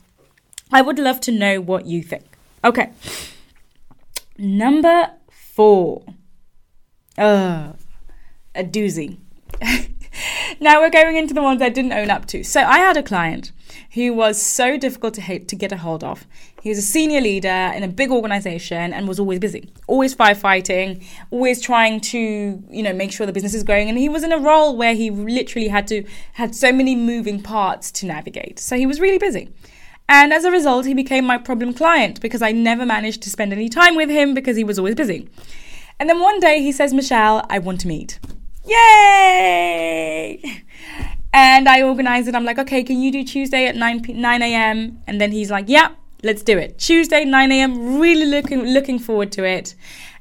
I 0.72 0.80
would 0.80 0.98
love 0.98 1.20
to 1.22 1.32
know 1.32 1.60
what 1.60 1.84
you 1.84 2.02
think. 2.02 2.24
Okay. 2.64 2.90
Number 4.38 5.10
four. 5.30 6.02
A 7.18 7.74
doozy. 8.56 9.18
now 10.61 10.80
we're 10.80 10.90
going 10.90 11.16
into 11.16 11.35
the 11.35 11.42
ones 11.42 11.62
I 11.62 11.68
didn't 11.68 11.92
own 11.92 12.11
up 12.11 12.26
to. 12.26 12.42
So 12.44 12.62
I 12.62 12.78
had 12.78 12.96
a 12.96 13.02
client 13.02 13.52
who 13.92 14.12
was 14.14 14.40
so 14.40 14.76
difficult 14.76 15.14
to 15.14 15.38
to 15.38 15.56
get 15.56 15.73
a 15.73 15.76
hold 15.78 16.04
of. 16.04 16.26
He 16.62 16.68
was 16.70 16.78
a 16.78 16.82
senior 16.82 17.20
leader 17.20 17.73
in 17.76 17.82
a 17.82 17.88
big 17.88 18.11
organization 18.11 18.92
and 18.92 19.06
was 19.06 19.20
always 19.20 19.38
busy, 19.38 19.70
always 19.87 20.16
firefighting, 20.16 21.04
always 21.30 21.61
trying 21.61 22.00
to, 22.00 22.18
you 22.70 22.82
know, 22.82 22.92
make 22.92 23.12
sure 23.12 23.25
the 23.25 23.32
business 23.32 23.54
is 23.54 23.62
growing. 23.62 23.88
And 23.88 23.96
he 23.96 24.08
was 24.08 24.25
in 24.25 24.32
a 24.32 24.38
role 24.38 24.76
where 24.76 24.94
he 24.94 25.11
literally 25.11 25.68
had 25.68 25.87
to 25.88 26.04
had 26.32 26.54
so 26.54 26.73
many 26.73 26.96
moving 26.96 27.40
parts 27.40 27.92
to 27.92 28.06
navigate. 28.06 28.58
So 28.58 28.76
he 28.76 28.87
was 28.87 29.00
really 29.00 29.18
busy. 29.18 29.52
And 30.08 30.32
as 30.32 30.44
a 30.44 30.50
result, 30.50 30.87
he 30.87 30.94
became 30.94 31.25
my 31.25 31.38
problem 31.38 31.75
client 31.75 32.20
because 32.20 32.42
I 32.42 32.52
never 32.52 32.87
managed 32.87 33.23
to 33.23 33.30
spend 33.30 33.52
any 33.52 33.68
time 33.68 33.96
with 33.96 34.08
him 34.08 34.35
because 34.35 34.56
he 34.56 34.64
was 34.64 34.78
always 34.78 34.94
busy. 34.94 35.28
And 35.99 36.08
then 36.08 36.20
one 36.20 36.40
day 36.40 36.62
he 36.62 36.73
says, 36.73 36.92
Michelle, 36.92 37.44
I 37.49 37.58
want 37.58 37.80
to 37.80 37.88
meet. 37.88 38.18
Yay! 38.66 40.62
And 41.32 41.68
I 41.68 41.82
organized 41.82 42.28
it. 42.28 42.35
I'm 42.35 42.44
like, 42.44 42.58
okay, 42.58 42.82
can 42.82 43.00
you 43.00 43.12
do 43.12 43.23
Tuesday 43.23 43.66
at 43.66 43.76
9, 43.76 44.04
9 44.08 44.42
a.m.? 44.42 45.02
And 45.06 45.20
then 45.20 45.32
he's 45.32 45.50
like, 45.50 45.66
yeah, 45.68 45.92
let's 46.23 46.42
do 46.42 46.58
it. 46.58 46.78
Tuesday, 46.78 47.25
9 47.25 47.52
a.m. 47.52 48.00
Really 48.00 48.26
looking 48.26 48.62
looking 48.62 48.99
forward 48.99 49.32
to 49.32 49.44
it. 49.44 49.75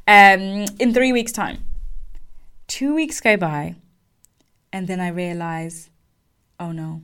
Um, 0.08 0.66
in 0.80 0.94
three 0.94 1.12
weeks' 1.12 1.32
time. 1.32 1.64
Two 2.68 2.94
weeks 2.94 3.22
go 3.22 3.38
by, 3.38 3.75
and 4.74 4.88
then 4.88 5.00
I 5.00 5.08
realize, 5.10 5.90
oh 6.60 6.72
no, 6.72 7.02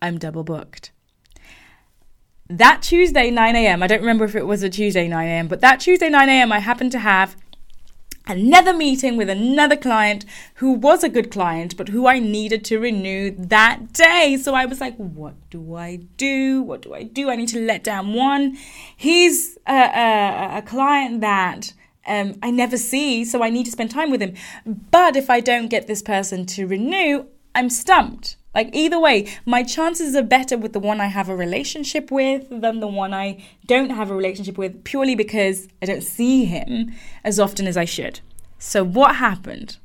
I'm 0.00 0.18
double 0.18 0.44
booked. 0.44 0.90
That 2.48 2.82
Tuesday, 2.82 3.30
9 3.30 3.56
a.m., 3.56 3.82
I 3.82 3.86
don't 3.86 4.00
remember 4.00 4.24
if 4.24 4.34
it 4.34 4.46
was 4.46 4.62
a 4.62 4.68
Tuesday, 4.68 5.08
9 5.08 5.26
a.m., 5.26 5.48
but 5.48 5.60
that 5.62 5.80
Tuesday, 5.80 6.10
9 6.10 6.28
a.m., 6.28 6.52
I 6.52 6.58
happened 6.58 6.92
to 6.92 6.98
have 6.98 7.36
another 8.26 8.72
meeting 8.72 9.16
with 9.16 9.28
another 9.28 9.76
client 9.76 10.24
who 10.56 10.72
was 10.72 11.04
a 11.04 11.08
good 11.08 11.30
client, 11.30 11.76
but 11.76 11.88
who 11.88 12.06
I 12.06 12.18
needed 12.18 12.64
to 12.66 12.78
renew 12.78 13.30
that 13.36 13.92
day. 13.92 14.38
So 14.40 14.54
I 14.54 14.66
was 14.66 14.80
like, 14.80 14.96
what 14.96 15.34
do 15.50 15.74
I 15.74 15.96
do? 16.16 16.62
What 16.62 16.82
do 16.82 16.94
I 16.94 17.02
do? 17.02 17.30
I 17.30 17.36
need 17.36 17.48
to 17.48 17.60
let 17.60 17.84
down 17.84 18.14
one. 18.14 18.56
He's 18.96 19.58
a, 19.66 19.74
a, 19.74 20.58
a 20.58 20.62
client 20.62 21.20
that. 21.20 21.72
Um, 22.06 22.34
I 22.42 22.50
never 22.50 22.76
see, 22.76 23.24
so 23.24 23.42
I 23.42 23.48
need 23.48 23.64
to 23.64 23.70
spend 23.70 23.90
time 23.90 24.10
with 24.10 24.20
him. 24.20 24.34
But 24.66 25.16
if 25.16 25.30
I 25.30 25.40
don't 25.40 25.68
get 25.68 25.86
this 25.86 26.02
person 26.02 26.44
to 26.44 26.66
renew, 26.66 27.24
I'm 27.54 27.70
stumped. 27.70 28.36
Like, 28.54 28.70
either 28.72 29.00
way, 29.00 29.26
my 29.44 29.62
chances 29.62 30.14
are 30.14 30.22
better 30.22 30.56
with 30.56 30.72
the 30.72 30.78
one 30.80 31.00
I 31.00 31.06
have 31.06 31.28
a 31.28 31.36
relationship 31.36 32.10
with 32.10 32.48
than 32.48 32.80
the 32.80 32.86
one 32.86 33.12
I 33.12 33.42
don't 33.66 33.90
have 33.90 34.10
a 34.10 34.14
relationship 34.14 34.56
with, 34.56 34.84
purely 34.84 35.14
because 35.14 35.68
I 35.82 35.86
don't 35.86 36.02
see 36.02 36.44
him 36.44 36.92
as 37.24 37.40
often 37.40 37.66
as 37.66 37.76
I 37.76 37.84
should. 37.84 38.20
So, 38.58 38.84
what 38.84 39.16
happened? 39.16 39.78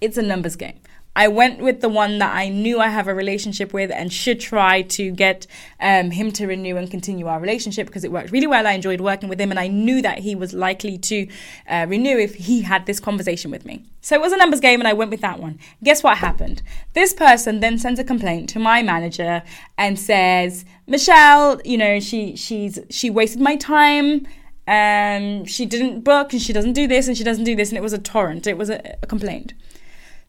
It's 0.00 0.16
a 0.16 0.22
numbers 0.22 0.54
game. 0.54 0.78
I 1.18 1.26
went 1.26 1.58
with 1.58 1.80
the 1.80 1.88
one 1.88 2.18
that 2.18 2.32
I 2.32 2.48
knew 2.48 2.78
I 2.78 2.90
have 2.90 3.08
a 3.08 3.14
relationship 3.14 3.72
with 3.72 3.90
and 3.90 4.12
should 4.12 4.38
try 4.38 4.82
to 4.82 5.10
get 5.10 5.48
um, 5.80 6.12
him 6.12 6.30
to 6.30 6.46
renew 6.46 6.76
and 6.76 6.88
continue 6.88 7.26
our 7.26 7.40
relationship 7.40 7.88
because 7.88 8.04
it 8.04 8.12
worked 8.12 8.30
really 8.30 8.46
well. 8.46 8.68
I 8.68 8.74
enjoyed 8.74 9.00
working 9.00 9.28
with 9.28 9.40
him 9.40 9.50
and 9.50 9.58
I 9.58 9.66
knew 9.66 10.00
that 10.00 10.20
he 10.20 10.36
was 10.36 10.54
likely 10.54 10.96
to 10.96 11.26
uh, 11.68 11.86
renew 11.88 12.16
if 12.18 12.36
he 12.36 12.62
had 12.62 12.86
this 12.86 13.00
conversation 13.00 13.50
with 13.50 13.64
me. 13.64 13.84
So 14.00 14.14
it 14.14 14.20
was 14.20 14.32
a 14.32 14.36
numbers 14.36 14.60
game 14.60 14.80
and 14.80 14.86
I 14.86 14.92
went 14.92 15.10
with 15.10 15.20
that 15.22 15.40
one. 15.40 15.58
Guess 15.82 16.04
what 16.04 16.18
happened? 16.18 16.62
This 16.94 17.12
person 17.12 17.58
then 17.58 17.78
sends 17.78 17.98
a 17.98 18.04
complaint 18.04 18.48
to 18.50 18.60
my 18.60 18.84
manager 18.84 19.42
and 19.76 19.98
says, 19.98 20.64
Michelle, 20.86 21.60
you 21.64 21.78
know, 21.78 21.98
she 21.98 22.36
she's 22.36 22.78
she 22.90 23.10
wasted 23.10 23.40
my 23.40 23.56
time 23.56 24.24
um, 24.68 25.46
she 25.46 25.64
didn't 25.64 26.02
book 26.02 26.32
and 26.34 26.42
she 26.42 26.52
doesn't 26.52 26.74
do 26.74 26.86
this 26.86 27.08
and 27.08 27.16
she 27.16 27.24
doesn't 27.24 27.44
do 27.44 27.56
this 27.56 27.70
and 27.70 27.78
it 27.78 27.80
was 27.80 27.94
a 27.94 27.98
torrent 27.98 28.46
it 28.46 28.58
was 28.58 28.68
a, 28.68 28.98
a 29.02 29.06
complaint 29.06 29.54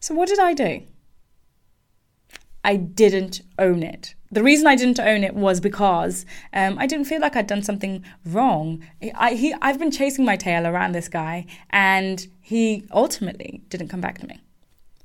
so, 0.00 0.14
what 0.14 0.28
did 0.28 0.38
I 0.38 0.54
do? 0.54 0.82
I 2.64 2.76
didn't 2.76 3.42
own 3.58 3.82
it. 3.82 4.14
The 4.32 4.42
reason 4.42 4.66
I 4.66 4.76
didn't 4.76 5.00
own 5.00 5.24
it 5.24 5.34
was 5.34 5.60
because 5.60 6.24
um, 6.52 6.78
I 6.78 6.86
didn't 6.86 7.06
feel 7.06 7.20
like 7.20 7.36
I'd 7.36 7.46
done 7.46 7.62
something 7.62 8.04
wrong. 8.24 8.84
I, 9.14 9.34
he, 9.34 9.54
I've 9.60 9.78
been 9.78 9.90
chasing 9.90 10.24
my 10.24 10.36
tail 10.36 10.66
around 10.66 10.92
this 10.92 11.08
guy, 11.08 11.46
and 11.70 12.26
he 12.40 12.84
ultimately 12.92 13.62
didn't 13.68 13.88
come 13.88 14.00
back 14.00 14.18
to 14.18 14.26
me. 14.26 14.40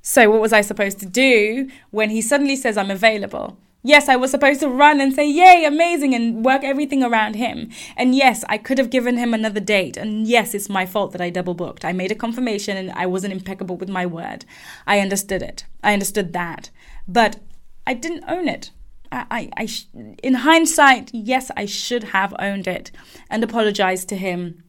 So, 0.02 0.30
what 0.30 0.40
was 0.40 0.52
I 0.52 0.60
supposed 0.60 1.00
to 1.00 1.06
do 1.06 1.68
when 1.90 2.10
he 2.10 2.22
suddenly 2.22 2.56
says 2.56 2.76
I'm 2.76 2.90
available? 2.90 3.58
Yes, 3.86 4.08
I 4.08 4.16
was 4.16 4.32
supposed 4.32 4.58
to 4.62 4.68
run 4.68 5.00
and 5.00 5.14
say, 5.14 5.30
Yay, 5.30 5.64
amazing, 5.64 6.12
and 6.12 6.44
work 6.44 6.64
everything 6.64 7.04
around 7.04 7.36
him. 7.36 7.70
And 7.96 8.16
yes, 8.16 8.44
I 8.48 8.58
could 8.58 8.78
have 8.78 8.90
given 8.90 9.16
him 9.16 9.32
another 9.32 9.60
date. 9.60 9.96
And 9.96 10.26
yes, 10.26 10.54
it's 10.54 10.68
my 10.68 10.86
fault 10.86 11.12
that 11.12 11.20
I 11.20 11.30
double 11.30 11.54
booked. 11.54 11.84
I 11.84 11.92
made 11.92 12.10
a 12.10 12.16
confirmation 12.16 12.76
and 12.76 12.90
I 12.90 13.06
wasn't 13.06 13.32
impeccable 13.32 13.76
with 13.76 13.88
my 13.88 14.04
word. 14.04 14.44
I 14.88 14.98
understood 14.98 15.40
it. 15.40 15.66
I 15.84 15.92
understood 15.92 16.32
that. 16.32 16.70
But 17.06 17.38
I 17.86 17.94
didn't 17.94 18.24
own 18.26 18.48
it. 18.48 18.72
I, 19.12 19.26
I, 19.30 19.50
I 19.56 19.66
sh- 19.66 19.86
in 20.20 20.34
hindsight, 20.34 21.12
yes, 21.14 21.52
I 21.56 21.66
should 21.66 22.04
have 22.04 22.34
owned 22.40 22.66
it 22.66 22.90
and 23.30 23.44
apologized 23.44 24.08
to 24.08 24.16
him 24.16 24.64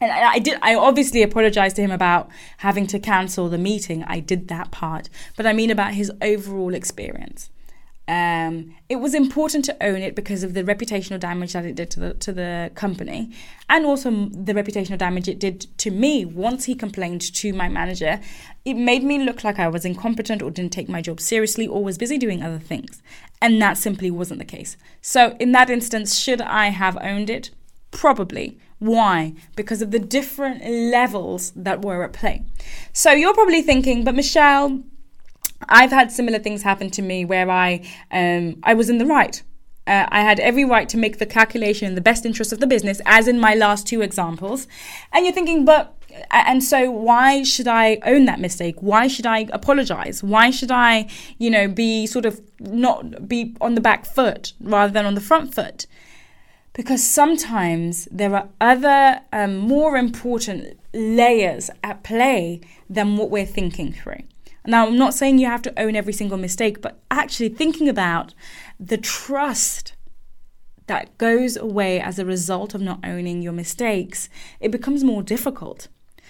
and 0.00 0.10
I 0.10 0.38
did. 0.38 0.58
I 0.62 0.74
obviously 0.74 1.22
apologized 1.22 1.76
to 1.76 1.82
him 1.82 1.90
about 1.90 2.30
having 2.58 2.86
to 2.86 2.98
cancel 2.98 3.50
the 3.50 3.58
meeting. 3.58 4.04
I 4.04 4.20
did 4.20 4.48
that 4.48 4.70
part, 4.70 5.10
but 5.36 5.44
I 5.44 5.52
mean 5.52 5.70
about 5.70 5.94
his 5.94 6.10
overall 6.22 6.72
experience. 6.72 7.50
Um, 8.08 8.74
it 8.88 8.96
was 8.96 9.12
important 9.12 9.66
to 9.66 9.76
own 9.84 9.96
it 9.96 10.14
because 10.14 10.42
of 10.42 10.54
the 10.54 10.64
reputational 10.64 11.20
damage 11.20 11.52
that 11.52 11.66
it 11.66 11.74
did 11.74 11.90
to 11.90 12.00
the 12.00 12.14
to 12.14 12.32
the 12.32 12.70
company, 12.74 13.30
and 13.68 13.84
also 13.84 14.10
the 14.10 14.54
reputational 14.54 14.96
damage 14.96 15.28
it 15.28 15.38
did 15.38 15.66
to 15.78 15.90
me. 15.90 16.24
Once 16.24 16.64
he 16.64 16.74
complained 16.74 17.20
to 17.20 17.52
my 17.52 17.68
manager, 17.68 18.18
it 18.64 18.74
made 18.74 19.04
me 19.04 19.18
look 19.18 19.44
like 19.44 19.58
I 19.58 19.68
was 19.68 19.84
incompetent 19.84 20.40
or 20.40 20.50
didn't 20.50 20.72
take 20.72 20.88
my 20.88 21.02
job 21.02 21.20
seriously 21.20 21.66
or 21.66 21.84
was 21.84 21.98
busy 21.98 22.16
doing 22.16 22.42
other 22.42 22.58
things, 22.58 23.02
and 23.42 23.60
that 23.60 23.76
simply 23.76 24.10
wasn't 24.10 24.38
the 24.38 24.46
case. 24.46 24.78
So 25.02 25.36
in 25.38 25.52
that 25.52 25.68
instance, 25.68 26.18
should 26.18 26.40
I 26.40 26.68
have 26.68 26.96
owned 27.02 27.28
it? 27.28 27.50
Probably. 27.90 28.58
Why? 28.78 29.34
Because 29.54 29.82
of 29.82 29.90
the 29.90 29.98
different 29.98 30.64
levels 30.64 31.52
that 31.56 31.84
were 31.84 32.04
at 32.04 32.12
play. 32.14 32.44
So 32.92 33.10
you're 33.12 33.34
probably 33.34 33.60
thinking, 33.60 34.04
but 34.04 34.14
Michelle 34.14 34.82
I've 35.68 35.90
had 35.90 36.12
similar 36.12 36.38
things 36.38 36.62
happen 36.62 36.90
to 36.90 37.02
me 37.02 37.24
where 37.24 37.50
I 37.50 37.82
um, 38.10 38.56
I 38.62 38.74
was 38.74 38.88
in 38.88 38.98
the 38.98 39.06
right. 39.06 39.42
Uh, 39.86 40.06
I 40.10 40.20
had 40.20 40.38
every 40.40 40.66
right 40.66 40.88
to 40.90 40.98
make 40.98 41.18
the 41.18 41.24
calculation 41.24 41.88
in 41.88 41.94
the 41.94 42.02
best 42.02 42.26
interest 42.26 42.52
of 42.52 42.60
the 42.60 42.66
business, 42.66 43.00
as 43.06 43.26
in 43.26 43.40
my 43.40 43.54
last 43.54 43.86
two 43.86 44.02
examples. 44.02 44.68
And 45.12 45.24
you're 45.24 45.34
thinking, 45.34 45.64
but 45.64 45.98
and 46.30 46.62
so 46.62 46.90
why 46.90 47.42
should 47.42 47.68
I 47.68 47.98
own 48.04 48.24
that 48.26 48.40
mistake? 48.40 48.76
Why 48.80 49.08
should 49.08 49.26
I 49.26 49.46
apologize? 49.52 50.22
Why 50.22 50.50
should 50.50 50.70
I, 50.70 51.08
you 51.38 51.50
know, 51.50 51.68
be 51.68 52.06
sort 52.06 52.26
of 52.26 52.40
not 52.60 53.28
be 53.28 53.56
on 53.60 53.74
the 53.74 53.80
back 53.80 54.06
foot 54.06 54.52
rather 54.60 54.92
than 54.92 55.06
on 55.06 55.14
the 55.14 55.20
front 55.20 55.54
foot? 55.54 55.86
Because 56.72 57.02
sometimes 57.02 58.06
there 58.10 58.34
are 58.34 58.48
other 58.60 59.20
um, 59.32 59.56
more 59.56 59.96
important 59.96 60.78
layers 60.94 61.70
at 61.82 62.04
play 62.04 62.60
than 62.88 63.16
what 63.16 63.30
we're 63.30 63.46
thinking 63.46 63.92
through. 63.92 64.22
Now, 64.68 64.86
I'm 64.86 64.98
not 64.98 65.14
saying 65.14 65.38
you 65.38 65.46
have 65.46 65.62
to 65.62 65.80
own 65.80 65.96
every 65.96 66.12
single 66.12 66.36
mistake, 66.36 66.82
but 66.82 67.00
actually 67.10 67.48
thinking 67.48 67.88
about 67.88 68.34
the 68.78 68.98
trust 68.98 69.94
that 70.88 71.16
goes 71.16 71.56
away 71.56 71.98
as 71.98 72.18
a 72.18 72.26
result 72.26 72.74
of 72.74 72.82
not 72.82 73.00
owning 73.02 73.40
your 73.40 73.54
mistakes, 73.54 74.28
it 74.60 74.70
becomes 74.70 75.02
more 75.02 75.22
difficult. 75.22 75.88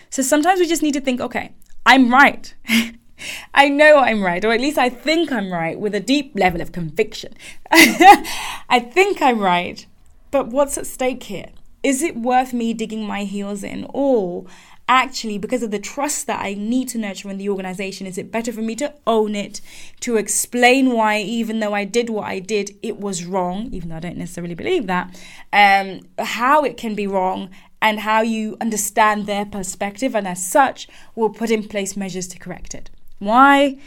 So 0.08 0.22
sometimes 0.22 0.60
we 0.60 0.68
just 0.68 0.84
need 0.84 0.94
to 0.94 1.00
think, 1.00 1.20
okay, 1.20 1.52
I'm 1.84 2.12
right. 2.12 2.54
I 3.54 3.68
know 3.68 3.98
I'm 3.98 4.22
right, 4.22 4.44
or 4.44 4.52
at 4.52 4.60
least 4.60 4.78
I 4.78 4.88
think 4.88 5.32
I'm 5.32 5.52
right 5.52 5.78
with 5.78 5.92
a 5.92 6.00
deep 6.00 6.32
level 6.36 6.60
of 6.60 6.70
conviction. 6.70 7.34
I 7.72 8.88
think 8.94 9.20
I'm 9.20 9.40
right, 9.40 9.84
but 10.30 10.46
what's 10.46 10.78
at 10.78 10.86
stake 10.86 11.24
here? 11.24 11.50
Is 11.82 12.02
it 12.02 12.16
worth 12.16 12.52
me 12.52 12.72
digging 12.72 13.04
my 13.04 13.24
heels 13.24 13.64
in? 13.64 13.84
Or 13.88 14.46
actually, 14.88 15.38
because 15.38 15.62
of 15.62 15.70
the 15.70 15.78
trust 15.78 16.26
that 16.26 16.40
I 16.42 16.54
need 16.54 16.88
to 16.88 16.98
nurture 16.98 17.30
in 17.30 17.38
the 17.38 17.48
organization, 17.50 18.06
is 18.06 18.18
it 18.18 18.32
better 18.32 18.52
for 18.52 18.62
me 18.62 18.74
to 18.76 18.94
own 19.06 19.34
it, 19.34 19.60
to 20.00 20.16
explain 20.16 20.92
why, 20.92 21.18
even 21.18 21.60
though 21.60 21.74
I 21.74 21.84
did 21.84 22.08
what 22.10 22.24
I 22.24 22.38
did, 22.38 22.76
it 22.82 22.98
was 22.98 23.24
wrong, 23.24 23.68
even 23.72 23.90
though 23.90 23.96
I 23.96 24.00
don't 24.00 24.16
necessarily 24.16 24.54
believe 24.54 24.86
that, 24.86 25.20
um, 25.52 26.00
how 26.18 26.64
it 26.64 26.76
can 26.76 26.94
be 26.94 27.06
wrong, 27.06 27.50
and 27.80 28.00
how 28.00 28.22
you 28.22 28.56
understand 28.60 29.26
their 29.26 29.44
perspective, 29.44 30.14
and 30.14 30.26
as 30.26 30.44
such, 30.44 30.88
will 31.14 31.30
put 31.30 31.50
in 31.50 31.68
place 31.68 31.96
measures 31.96 32.26
to 32.28 32.38
correct 32.38 32.74
it. 32.74 32.90
Why? 33.18 33.78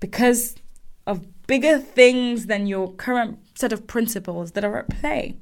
Because 0.00 0.56
of 1.06 1.46
bigger 1.46 1.78
things 1.78 2.46
than 2.46 2.66
your 2.66 2.92
current 2.92 3.38
set 3.54 3.72
of 3.72 3.86
principles 3.86 4.52
that 4.52 4.64
are 4.64 4.78
at 4.78 4.88
play, 4.88 5.36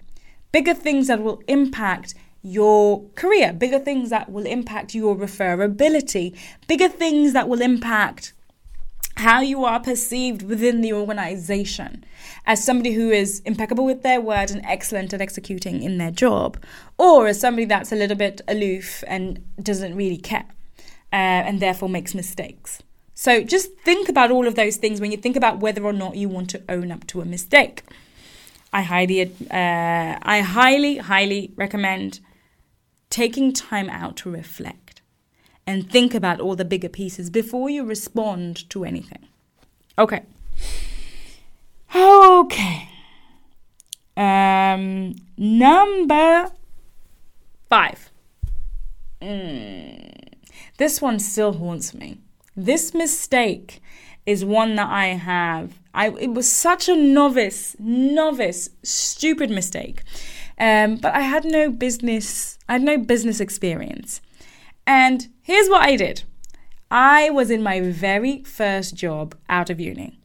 bigger 0.52 0.74
things 0.74 1.06
that 1.06 1.22
will 1.22 1.42
impact 1.48 2.14
your 2.42 3.04
career, 3.14 3.52
bigger 3.52 3.78
things 3.78 4.10
that 4.10 4.30
will 4.30 4.46
impact 4.46 4.94
your 4.94 5.14
referability, 5.16 6.36
bigger 6.66 6.88
things 6.88 7.32
that 7.32 7.48
will 7.48 7.60
impact 7.60 8.32
how 9.16 9.40
you 9.40 9.64
are 9.64 9.80
perceived 9.80 10.42
within 10.42 10.80
the 10.80 10.92
organization 10.92 12.02
as 12.46 12.64
somebody 12.64 12.92
who 12.92 13.10
is 13.10 13.40
impeccable 13.40 13.84
with 13.84 14.02
their 14.02 14.20
word 14.20 14.50
and 14.50 14.64
excellent 14.64 15.12
at 15.12 15.20
executing 15.20 15.82
in 15.82 15.98
their 15.98 16.10
job, 16.10 16.56
or 16.96 17.26
as 17.26 17.38
somebody 17.38 17.66
that's 17.66 17.92
a 17.92 17.96
little 17.96 18.16
bit 18.16 18.40
aloof 18.48 19.04
and 19.06 19.44
doesn't 19.62 19.94
really 19.94 20.16
care 20.16 20.46
uh, 21.12 21.16
and 21.46 21.60
therefore 21.60 21.88
makes 21.88 22.14
mistakes. 22.14 22.82
So 23.14 23.42
just 23.42 23.76
think 23.84 24.08
about 24.08 24.30
all 24.30 24.46
of 24.46 24.54
those 24.54 24.78
things 24.78 24.98
when 24.98 25.10
you 25.10 25.18
think 25.18 25.36
about 25.36 25.58
whether 25.58 25.84
or 25.84 25.92
not 25.92 26.16
you 26.16 26.30
want 26.30 26.48
to 26.50 26.62
own 26.70 26.90
up 26.90 27.06
to 27.08 27.20
a 27.20 27.26
mistake. 27.26 27.82
I 28.72 28.82
highly, 28.82 29.20
uh, 29.22 30.18
I 30.22 30.40
highly, 30.40 30.96
highly 30.96 31.52
recommend 31.56 32.20
taking 33.10 33.52
time 33.52 33.90
out 33.90 34.16
to 34.16 34.30
reflect 34.30 35.02
and 35.66 35.90
think 35.90 36.14
about 36.14 36.40
all 36.40 36.56
the 36.56 36.64
bigger 36.64 36.88
pieces 36.88 37.28
before 37.30 37.68
you 37.68 37.84
respond 37.84 38.68
to 38.70 38.84
anything. 38.84 39.28
Okay. 39.98 40.22
Okay. 41.94 42.88
Um, 44.16 45.14
number 45.36 46.50
five. 47.68 48.10
Mm. 49.20 50.10
This 50.78 51.02
one 51.02 51.18
still 51.18 51.54
haunts 51.54 51.94
me. 51.94 52.18
This 52.56 52.94
mistake 52.94 53.82
is 54.26 54.44
one 54.44 54.76
that 54.76 54.88
I 54.88 55.08
have. 55.08 55.78
I 55.92 56.10
it 56.10 56.30
was 56.30 56.50
such 56.50 56.88
a 56.88 56.96
novice, 56.96 57.76
novice, 57.78 58.70
stupid 58.82 59.50
mistake. 59.50 60.02
Um, 60.60 60.96
but 60.96 61.14
I 61.14 61.22
had 61.22 61.44
no 61.46 61.70
business 61.70 62.58
I 62.68 62.74
had 62.74 62.82
no 62.82 62.98
business 62.98 63.40
experience. 63.40 64.20
And 64.86 65.28
here's 65.42 65.68
what 65.68 65.82
I 65.82 65.96
did 65.96 66.22
I 66.90 67.30
was 67.30 67.50
in 67.50 67.62
my 67.62 67.80
very 67.80 68.42
first 68.44 68.94
job 68.94 69.34
out 69.48 69.70
of 69.70 69.80
uni. 69.80 70.20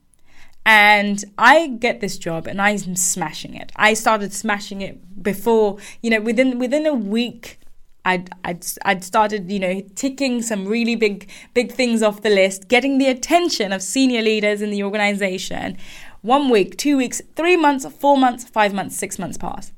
And 0.67 1.23
I 1.37 1.67
get 1.67 2.01
this 2.01 2.17
job 2.17 2.47
and 2.47 2.61
I'm 2.61 2.95
smashing 2.95 3.55
it. 3.55 3.71
I 3.75 3.93
started 3.93 4.33
smashing 4.33 4.81
it 4.81 5.23
before, 5.23 5.77
you 6.01 6.09
know, 6.09 6.21
within 6.21 6.59
within 6.59 6.85
a 6.85 6.93
week 6.93 7.59
I'd, 8.07 8.29
I'd, 8.43 8.63
I'd 8.85 9.03
started, 9.03 9.51
you 9.51 9.59
know, 9.59 9.81
ticking 9.95 10.43
some 10.43 10.67
really 10.67 10.95
big, 10.95 11.27
big 11.55 11.71
things 11.71 12.03
off 12.03 12.21
the 12.21 12.29
list, 12.29 12.67
getting 12.67 12.99
the 12.99 13.07
attention 13.07 13.73
of 13.73 13.81
senior 13.81 14.21
leaders 14.21 14.61
in 14.61 14.69
the 14.69 14.83
organization. 14.83 15.77
One 16.21 16.49
week, 16.49 16.77
two 16.77 16.97
weeks, 16.97 17.19
three 17.35 17.57
months, 17.57 17.83
four 17.87 18.15
months, 18.15 18.43
five 18.43 18.75
months, 18.75 18.95
six 18.95 19.17
months 19.17 19.39
pass. 19.39 19.71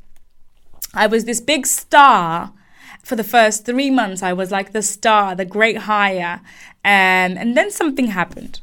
I 0.98 1.08
was 1.08 1.26
this 1.26 1.40
big 1.40 1.66
star 1.66 2.54
for 3.08 3.16
the 3.16 3.24
first 3.24 3.66
three 3.66 3.90
months, 3.90 4.22
I 4.22 4.34
was 4.34 4.52
like 4.52 4.74
the 4.74 4.82
star, 4.82 5.34
the 5.34 5.46
great 5.46 5.78
hire. 5.78 6.42
Um, 6.84 7.38
and 7.40 7.56
then 7.56 7.72
something 7.72 8.08
happened. 8.08 8.60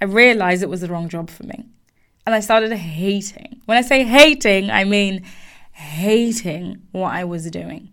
I 0.00 0.06
realized 0.06 0.64
it 0.64 0.68
was 0.68 0.80
the 0.80 0.88
wrong 0.88 1.08
job 1.08 1.30
for 1.30 1.44
me. 1.44 1.64
And 2.26 2.34
I 2.34 2.40
started 2.40 2.72
hating. 2.72 3.60
When 3.66 3.78
I 3.78 3.82
say 3.82 4.02
hating, 4.02 4.68
I 4.68 4.82
mean 4.82 5.24
hating 5.70 6.82
what 6.90 7.12
I 7.12 7.22
was 7.22 7.48
doing. 7.50 7.90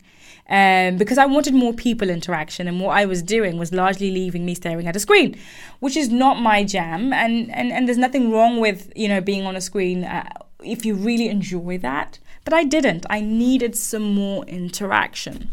Um, 0.50 0.98
because 0.98 1.20
I 1.20 1.28
wanted 1.28 1.54
more 1.54 1.72
people 1.72 2.10
interaction, 2.10 2.68
and 2.68 2.82
what 2.82 2.98
I 2.98 3.06
was 3.06 3.22
doing 3.22 3.58
was 3.58 3.72
largely 3.72 4.12
leaving 4.12 4.44
me 4.44 4.56
staring 4.56 4.88
at 4.88 4.96
a 4.96 5.00
screen, 5.00 5.38
which 5.80 5.96
is 5.96 6.10
not 6.10 6.42
my 6.42 6.64
jam. 6.64 7.14
And 7.14 7.50
and, 7.52 7.72
and 7.72 7.88
there's 7.88 7.98
nothing 7.98 8.32
wrong 8.32 8.60
with 8.60 8.92
you 8.96 9.08
know 9.08 9.22
being 9.22 9.46
on 9.46 9.56
a 9.56 9.62
screen 9.62 10.04
uh, 10.04 10.28
if 10.64 10.84
you 10.84 10.96
really 10.96 11.30
enjoy 11.30 11.78
that. 11.78 12.20
But 12.44 12.54
I 12.54 12.64
didn't. 12.64 13.06
I 13.10 13.22
needed 13.22 13.76
some 13.76 14.14
more 14.16 14.46
interaction. 14.46 15.52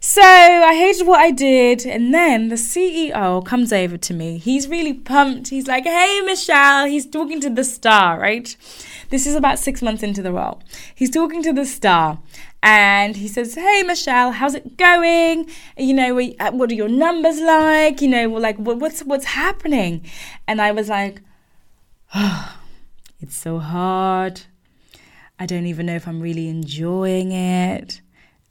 So 0.00 0.22
I 0.22 0.74
hated 0.74 1.06
what 1.06 1.20
I 1.20 1.30
did. 1.30 1.84
And 1.84 2.14
then 2.14 2.48
the 2.48 2.56
CEO 2.56 3.44
comes 3.44 3.72
over 3.72 3.96
to 3.96 4.14
me. 4.14 4.38
He's 4.38 4.68
really 4.68 4.94
pumped. 4.94 5.48
He's 5.48 5.66
like, 5.66 5.84
hey, 5.84 6.20
Michelle. 6.24 6.86
He's 6.86 7.06
talking 7.06 7.40
to 7.40 7.50
the 7.50 7.64
star, 7.64 8.18
right? 8.20 8.56
This 9.10 9.26
is 9.26 9.34
about 9.34 9.58
six 9.58 9.82
months 9.82 10.02
into 10.02 10.22
the 10.22 10.32
role. 10.32 10.62
He's 10.94 11.10
talking 11.10 11.42
to 11.42 11.52
the 11.52 11.66
star. 11.66 12.18
And 12.62 13.16
he 13.16 13.28
says, 13.28 13.54
Hey, 13.54 13.84
Michelle, 13.84 14.32
how's 14.32 14.54
it 14.54 14.76
going? 14.76 15.48
You 15.76 15.94
know, 15.94 16.18
uh, 16.18 16.50
what 16.50 16.70
are 16.70 16.74
your 16.74 16.88
numbers 16.88 17.38
like? 17.40 18.00
You 18.00 18.08
know, 18.08 18.28
like, 18.30 18.56
what's, 18.56 19.02
what's 19.02 19.26
happening? 19.26 20.04
And 20.48 20.60
I 20.60 20.72
was 20.72 20.88
like, 20.88 21.20
oh, 22.14 22.56
It's 23.20 23.36
so 23.36 23.58
hard. 23.58 24.42
I 25.38 25.46
don't 25.46 25.66
even 25.66 25.86
know 25.86 25.94
if 25.94 26.08
I'm 26.08 26.20
really 26.20 26.48
enjoying 26.48 27.32
it. 27.32 28.00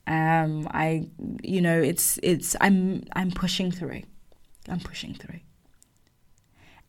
Um, 0.08 0.68
I, 0.72 1.08
you 1.42 1.62
know, 1.62 1.82
it's 1.82 2.20
it's 2.22 2.56
I'm 2.62 3.04
I'm 3.16 3.32
pushing 3.32 3.72
through. 3.72 4.04
I'm 4.70 4.80
pushing 4.80 5.14
through. 5.14 5.40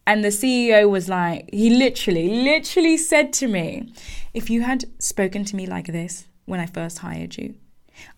And 0.07 0.23
the 0.23 0.29
CEO 0.29 0.89
was 0.89 1.09
like, 1.09 1.51
he 1.53 1.69
literally, 1.69 2.29
literally 2.45 2.97
said 2.97 3.33
to 3.35 3.49
me, 3.49 3.93
if 4.33 4.49
you 4.49 4.63
had 4.63 4.85
spoken 5.01 5.45
to 5.47 5.57
me 5.57 5.67
like 5.67 5.89
this 5.89 6.29
when 6.45 6.61
I 6.61 6.67
first 6.67 6.99
hired 6.99 7.37
you, 7.37 7.57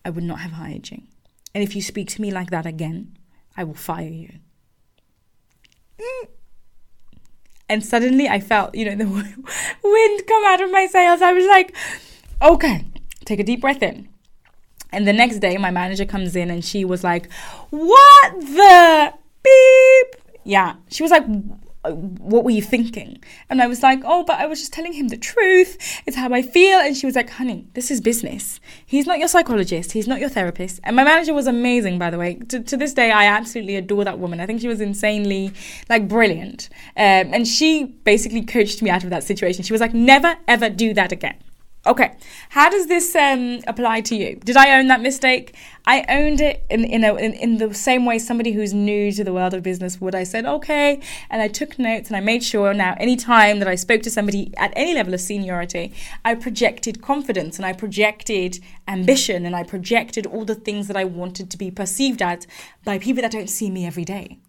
I 0.05 0.11
would 0.11 0.23
not 0.23 0.39
have 0.41 0.51
hired 0.51 0.91
you. 0.91 1.01
And 1.55 1.63
if 1.63 1.75
you 1.75 1.81
speak 1.81 2.07
to 2.09 2.21
me 2.21 2.29
like 2.31 2.51
that 2.51 2.67
again, 2.67 3.17
I 3.57 3.63
will 3.63 3.73
fire 3.73 4.07
you. 4.07 4.29
And 7.69 7.85
suddenly 7.85 8.27
I 8.27 8.39
felt, 8.39 8.73
you 8.73 8.85
know, 8.85 8.95
the 8.95 9.05
wind 9.83 10.27
come 10.27 10.45
out 10.45 10.61
of 10.61 10.71
my 10.71 10.87
sails. 10.87 11.21
I 11.21 11.33
was 11.33 11.45
like, 11.45 11.75
okay, 12.41 12.85
take 13.25 13.39
a 13.39 13.43
deep 13.43 13.61
breath 13.61 13.83
in. 13.83 14.09
And 14.91 15.07
the 15.07 15.13
next 15.13 15.39
day, 15.39 15.55
my 15.57 15.69
manager 15.69 16.05
comes 16.05 16.35
in 16.35 16.49
and 16.49 16.65
she 16.65 16.83
was 16.83 17.03
like, 17.03 17.31
What 17.69 18.39
the 18.39 19.13
beep? 19.43 20.21
Yeah. 20.43 20.75
She 20.89 21.03
was 21.03 21.11
like, 21.11 21.25
what 21.83 22.43
were 22.43 22.51
you 22.51 22.61
thinking? 22.61 23.23
And 23.49 23.61
I 23.61 23.67
was 23.67 23.81
like, 23.81 24.01
oh, 24.03 24.23
but 24.23 24.39
I 24.39 24.45
was 24.47 24.59
just 24.59 24.73
telling 24.73 24.93
him 24.93 25.07
the 25.07 25.17
truth. 25.17 25.77
It's 26.05 26.17
how 26.17 26.33
I 26.33 26.41
feel. 26.41 26.77
And 26.79 26.95
she 26.95 27.05
was 27.05 27.15
like, 27.15 27.29
honey, 27.29 27.67
this 27.73 27.89
is 27.89 28.01
business. 28.01 28.59
He's 28.85 29.07
not 29.07 29.19
your 29.19 29.29
psychologist. 29.29 29.93
He's 29.93 30.07
not 30.07 30.19
your 30.19 30.29
therapist. 30.29 30.81
And 30.83 30.95
my 30.95 31.03
manager 31.03 31.33
was 31.33 31.47
amazing, 31.47 31.97
by 31.97 32.09
the 32.09 32.17
way. 32.17 32.35
To, 32.49 32.61
to 32.61 32.75
this 32.75 32.93
day, 32.93 33.11
I 33.11 33.25
absolutely 33.25 33.77
adore 33.77 34.03
that 34.03 34.19
woman. 34.19 34.41
I 34.41 34.45
think 34.45 34.59
she 34.59 34.67
was 34.67 34.81
insanely, 34.81 35.53
like, 35.89 36.07
brilliant. 36.07 36.69
Um, 36.97 37.33
and 37.33 37.47
she 37.47 37.85
basically 37.85 38.41
coached 38.41 38.81
me 38.81 38.89
out 38.89 39.05
of 39.05 39.09
that 39.11 39.23
situation. 39.23 39.63
She 39.63 39.73
was 39.73 39.81
like, 39.81 39.93
never, 39.93 40.35
ever 40.47 40.69
do 40.69 40.93
that 40.95 41.13
again. 41.13 41.37
Okay, 41.87 42.17
how 42.49 42.69
does 42.69 42.87
this 42.87 43.15
um, 43.15 43.61
apply 43.65 44.01
to 44.01 44.15
you? 44.15 44.35
Did 44.35 44.57
I 44.57 44.77
own 44.77 44.87
that 44.89 44.99
mistake? 44.99 45.55
I 45.85 46.03
owned 46.09 46.41
it 46.41 46.65
in 46.69 46.83
in, 46.83 47.05
a, 47.05 47.15
in, 47.15 47.33
in 47.33 47.57
the 47.57 47.73
same 47.73 48.05
way 48.05 48.19
somebody 48.19 48.51
who's 48.51 48.73
new 48.73 49.13
to 49.13 49.23
the 49.23 49.31
world 49.31 49.53
of 49.53 49.63
business 49.63 50.01
would. 50.01 50.13
I 50.13 50.25
said 50.25 50.45
okay, 50.45 50.99
and 51.29 51.41
I 51.41 51.47
took 51.47 51.79
notes 51.79 52.09
and 52.09 52.17
I 52.17 52.19
made 52.19 52.43
sure 52.43 52.73
now 52.73 52.95
any 52.99 53.15
time 53.15 53.59
that 53.59 53.67
I 53.69 53.75
spoke 53.75 54.01
to 54.03 54.11
somebody 54.11 54.53
at 54.57 54.73
any 54.75 54.93
level 54.93 55.13
of 55.13 55.21
seniority, 55.21 55.93
I 56.25 56.35
projected 56.35 57.01
confidence 57.01 57.55
and 57.55 57.65
I 57.65 57.71
projected 57.71 58.59
ambition 58.85 59.45
and 59.45 59.55
I 59.55 59.63
projected 59.63 60.25
all 60.25 60.43
the 60.43 60.55
things 60.55 60.87
that 60.89 60.97
I 60.97 61.05
wanted 61.05 61.49
to 61.49 61.57
be 61.57 61.71
perceived 61.71 62.21
at 62.21 62.45
by 62.83 62.99
people 62.99 63.21
that 63.21 63.31
don't 63.31 63.49
see 63.49 63.69
me 63.69 63.85
every 63.85 64.03
day 64.03 64.39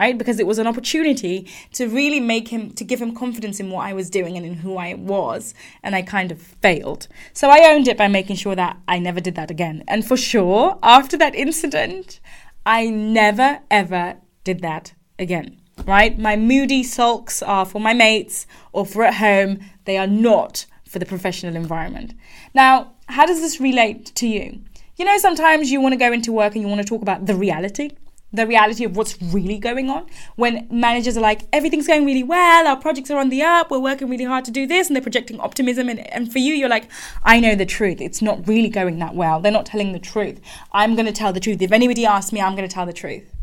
right? 0.00 0.16
Because 0.16 0.40
it 0.40 0.46
was 0.46 0.58
an 0.58 0.66
opportunity 0.66 1.46
to 1.74 1.86
really 1.86 2.20
make 2.20 2.48
him, 2.48 2.70
to 2.72 2.84
give 2.84 3.00
him 3.00 3.14
confidence 3.14 3.60
in 3.60 3.70
what 3.70 3.86
I 3.86 3.92
was 3.92 4.08
doing 4.08 4.36
and 4.36 4.46
in 4.46 4.54
who 4.54 4.78
I 4.78 4.94
was. 4.94 5.54
And 5.82 5.94
I 5.94 6.00
kind 6.00 6.32
of 6.32 6.40
failed. 6.40 7.06
So 7.34 7.50
I 7.50 7.70
owned 7.70 7.86
it 7.86 7.98
by 7.98 8.08
making 8.08 8.36
sure 8.36 8.56
that 8.56 8.78
I 8.88 8.98
never 8.98 9.20
did 9.20 9.34
that 9.34 9.50
again. 9.50 9.84
And 9.86 10.04
for 10.04 10.16
sure, 10.16 10.78
after 10.82 11.18
that 11.18 11.34
incident, 11.34 12.18
I 12.64 12.88
never, 12.88 13.60
ever 13.70 14.16
did 14.42 14.62
that 14.62 14.94
again. 15.18 15.60
Right? 15.84 16.18
My 16.18 16.34
moody 16.34 16.82
sulks 16.82 17.42
are 17.42 17.66
for 17.66 17.80
my 17.80 17.92
mates 17.92 18.46
or 18.72 18.86
for 18.86 19.04
at 19.04 19.14
home. 19.14 19.60
They 19.84 19.98
are 19.98 20.06
not 20.06 20.64
for 20.88 20.98
the 20.98 21.06
professional 21.06 21.56
environment. 21.56 22.14
Now, 22.54 22.92
how 23.06 23.26
does 23.26 23.40
this 23.40 23.60
relate 23.60 24.06
to 24.16 24.26
you? 24.26 24.62
You 24.96 25.04
know, 25.04 25.18
sometimes 25.18 25.70
you 25.70 25.80
want 25.80 25.92
to 25.92 25.98
go 25.98 26.12
into 26.12 26.32
work 26.32 26.54
and 26.54 26.62
you 26.62 26.68
want 26.68 26.80
to 26.80 26.86
talk 26.86 27.02
about 27.02 27.26
the 27.26 27.34
reality 27.34 27.90
the 28.32 28.46
reality 28.46 28.84
of 28.84 28.96
what's 28.96 29.20
really 29.20 29.58
going 29.58 29.90
on. 29.90 30.06
When 30.36 30.66
managers 30.70 31.16
are 31.16 31.20
like 31.20 31.42
everything's 31.52 31.86
going 31.86 32.06
really 32.06 32.22
well 32.22 32.66
our 32.66 32.76
projects 32.76 33.10
are 33.10 33.18
on 33.18 33.28
the 33.28 33.42
up 33.42 33.70
we're 33.70 33.78
working 33.78 34.08
really 34.08 34.24
hard 34.24 34.44
to 34.44 34.50
do 34.50 34.66
this 34.66 34.88
and 34.88 34.96
they're 34.96 35.02
projecting 35.02 35.40
optimism 35.40 35.88
and, 35.88 36.00
and 36.12 36.32
for 36.32 36.38
you 36.38 36.54
you're 36.54 36.68
like 36.68 36.88
i 37.22 37.40
know 37.40 37.54
the 37.54 37.66
truth. 37.66 38.00
It's 38.00 38.22
not 38.22 38.46
really 38.46 38.68
going 38.68 38.98
that 38.98 39.14
well. 39.14 39.40
They're 39.40 39.52
not 39.52 39.66
telling 39.66 39.92
the 39.92 39.98
truth. 39.98 40.40
I'm 40.72 40.94
going 40.94 41.06
to 41.06 41.12
tell 41.12 41.32
the 41.32 41.40
truth. 41.40 41.60
If 41.60 41.72
anybody 41.72 42.06
asks 42.06 42.32
me 42.32 42.40
i'm 42.40 42.54
going 42.54 42.68
to 42.68 42.74
tell 42.74 42.86
the 42.86 42.92
truth. 42.92 43.34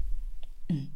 Mm. 0.72 0.88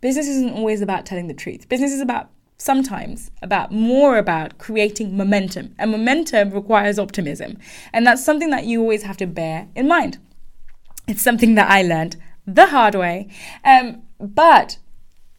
business 0.00 0.26
isn't 0.26 0.52
always 0.52 0.80
about 0.80 1.06
telling 1.06 1.28
the 1.28 1.34
truth. 1.34 1.68
Business 1.68 1.92
is 1.92 2.00
about 2.00 2.30
sometimes 2.58 3.30
about 3.40 3.72
more 3.72 4.18
about 4.18 4.58
creating 4.58 5.16
momentum 5.16 5.74
and 5.78 5.90
momentum 5.90 6.50
requires 6.50 6.98
optimism. 6.98 7.56
And 7.92 8.06
that's 8.06 8.24
something 8.24 8.50
that 8.50 8.64
you 8.64 8.80
always 8.80 9.02
have 9.04 9.16
to 9.18 9.26
bear 9.26 9.68
in 9.74 9.88
mind 9.88 10.18
it's 11.10 11.22
something 11.22 11.56
that 11.56 11.70
I 11.70 11.82
learned 11.82 12.16
the 12.46 12.66
hard 12.66 12.94
way. 12.94 13.28
Um, 13.64 14.02
but 14.18 14.78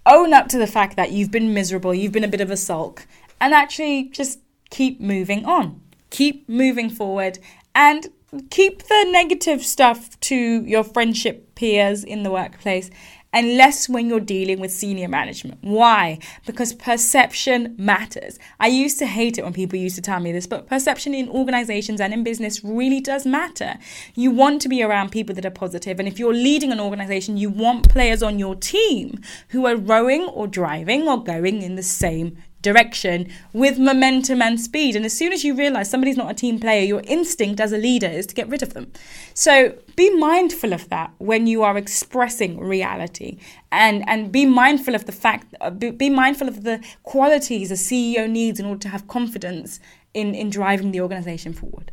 own 0.06 0.34
up 0.34 0.48
to 0.50 0.58
the 0.58 0.68
fact 0.68 0.96
that 0.96 1.12
you've 1.12 1.32
been 1.32 1.54
miserable, 1.54 1.94
you've 1.94 2.12
been 2.12 2.24
a 2.24 2.28
bit 2.28 2.42
of 2.42 2.52
a 2.52 2.58
sulk, 2.58 3.08
and 3.40 3.54
actually 3.54 4.10
just 4.10 4.40
keep 4.70 5.00
moving 5.00 5.46
on. 5.46 5.82
Keep 6.10 6.50
moving 6.50 6.90
forward 6.90 7.40
and 7.74 8.08
keep 8.50 8.84
the 8.84 9.08
negative 9.12 9.64
stuff 9.64 10.20
to 10.22 10.36
your 10.36 10.84
friendship 10.84 11.56
peers 11.56 12.04
in 12.04 12.24
the 12.24 12.32
workplace 12.32 12.90
and 13.34 13.58
less 13.58 13.88
when 13.88 14.10
you're 14.10 14.20
dealing 14.20 14.60
with 14.60 14.72
senior 14.72 15.08
management. 15.08 15.60
Why? 15.62 16.20
Because 16.46 16.74
perception 16.74 17.76
matters. 17.78 18.38
I 18.60 18.68
used 18.68 19.00
to 19.00 19.06
hate 19.06 19.38
it 19.38 19.44
when 19.44 19.54
people 19.54 19.80
used 19.80 19.96
to 19.96 20.02
tell 20.02 20.20
me 20.20 20.32
this, 20.32 20.48
but 20.48 20.68
perception 20.68 21.14
in 21.14 21.30
organizations 21.30 22.02
and 22.02 22.14
in 22.14 22.24
business 22.24 22.64
really 22.64 23.00
does 23.00 23.26
matter. 23.26 23.76
You 24.16 24.32
want 24.32 24.62
to 24.62 24.70
be 24.70 24.84
around 24.84 25.12
people 25.12 25.36
that 25.36 25.46
are 25.46 25.52
positive, 25.52 26.00
and 26.00 26.08
if 26.08 26.20
you're 26.20 26.34
leading 26.34 26.72
an 26.72 26.80
organization, 26.80 27.38
you 27.38 27.50
want 27.50 27.90
players 27.90 28.22
on 28.22 28.40
your 28.40 28.56
team 28.56 29.22
who 29.50 29.66
are 29.66 29.76
rowing 29.76 30.24
or 30.24 30.48
driving 30.48 31.08
or 31.08 31.24
going 31.24 31.62
in 31.62 31.76
the 31.76 31.84
same 31.84 32.38
direction 32.62 33.30
with 33.54 33.80
momentum 33.80 34.42
and 34.42 34.60
speed. 34.60 34.96
And 34.96 35.06
as 35.06 35.18
soon 35.18 35.34
as 35.34 35.44
you 35.44 35.56
realize 35.56 35.90
somebody's 35.90 36.18
not 36.18 36.32
a 36.32 36.34
team 36.34 36.60
player, 36.60 36.84
your 36.84 37.02
instinct 37.06 37.60
as 37.60 37.72
a 37.72 37.78
leader 37.78 38.08
is 38.08 38.28
to 38.28 38.36
get 38.36 38.48
rid 38.48 38.62
of 38.62 38.74
them. 38.74 38.92
So 39.34 39.76
be 39.96 40.16
mindful 40.16 40.74
of 40.74 40.90
that 40.90 41.12
when 41.18 41.48
you 41.48 41.64
are 41.64 41.78
expressing 41.78 42.60
reality 42.60 43.38
and, 43.72 44.04
and 44.08 44.32
be 44.32 44.46
mindful 44.46 44.96
of 44.96 45.06
the 45.06 45.12
fact, 45.12 45.54
uh, 45.62 45.70
be, 45.70 45.92
be 45.92 46.10
mindful 46.10 46.48
of 46.48 46.64
the 46.64 46.84
qualities 47.04 47.72
a 47.72 47.76
CEO 47.76 48.30
needs 48.30 48.60
in 48.60 48.66
order 48.66 48.80
to 48.82 48.90
have 48.90 49.08
confidence 49.08 49.80
in, 50.14 50.36
in 50.36 50.50
driving 50.50 50.92
the 50.92 51.02
organization 51.02 51.54
forward. 51.54 51.92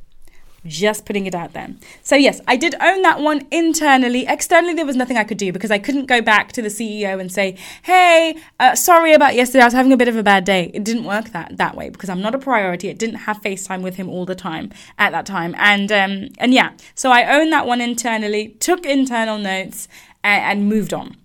Just 0.67 1.07
putting 1.07 1.27
it 1.27 1.35
out 1.35 1.53
there. 1.53 1.75
So, 2.03 2.17
yes, 2.17 2.41
I 2.49 2.57
did 2.57 2.75
own 2.81 3.03
that 3.03 3.21
one 3.21 3.47
internally. 3.51 4.27
Externally, 4.27 4.75
there 4.75 4.85
was 4.85 4.97
nothing 4.97 5.17
I 5.17 5.25
could 5.25 5.39
do 5.39 5.53
because 5.53 5.71
I 5.71 5.79
couldn't 5.79 6.07
go 6.07 6.21
back 6.21 6.53
to 6.53 6.63
the 6.63 6.69
CEO 6.69 7.21
and 7.21 7.33
say, 7.33 7.57
hey, 7.83 8.37
uh, 8.59 8.75
sorry 8.75 9.13
about 9.13 9.35
yesterday. 9.35 9.63
I 9.63 9.67
was 9.67 9.75
having 9.75 9.93
a 9.93 9.97
bit 9.97 10.09
of 10.09 10.17
a 10.17 10.23
bad 10.23 10.45
day. 10.45 10.71
It 10.75 10.85
didn't 10.85 11.05
work 11.05 11.31
that, 11.31 11.57
that 11.57 11.77
way 11.77 11.91
because 11.91 12.11
I'm 12.11 12.21
not 12.21 12.35
a 12.35 12.39
priority. 12.39 12.89
It 12.89 12.99
didn't 12.99 13.17
have 13.21 13.41
FaceTime 13.41 13.83
with 13.83 13.97
him 13.97 14.09
all 14.09 14.27
the 14.27 14.35
time 14.35 14.71
at 14.99 15.13
that 15.13 15.27
time. 15.27 15.55
And, 15.59 15.93
um, 15.93 16.29
and 16.39 16.53
yeah, 16.53 16.73
so 16.95 17.11
I 17.11 17.39
owned 17.39 17.53
that 17.53 17.67
one 17.67 17.81
internally, 17.81 18.57
took 18.61 18.85
internal 18.85 19.39
notes, 19.39 19.89
and, 20.25 20.61
and 20.61 20.69
moved 20.69 20.93
on. 20.93 21.17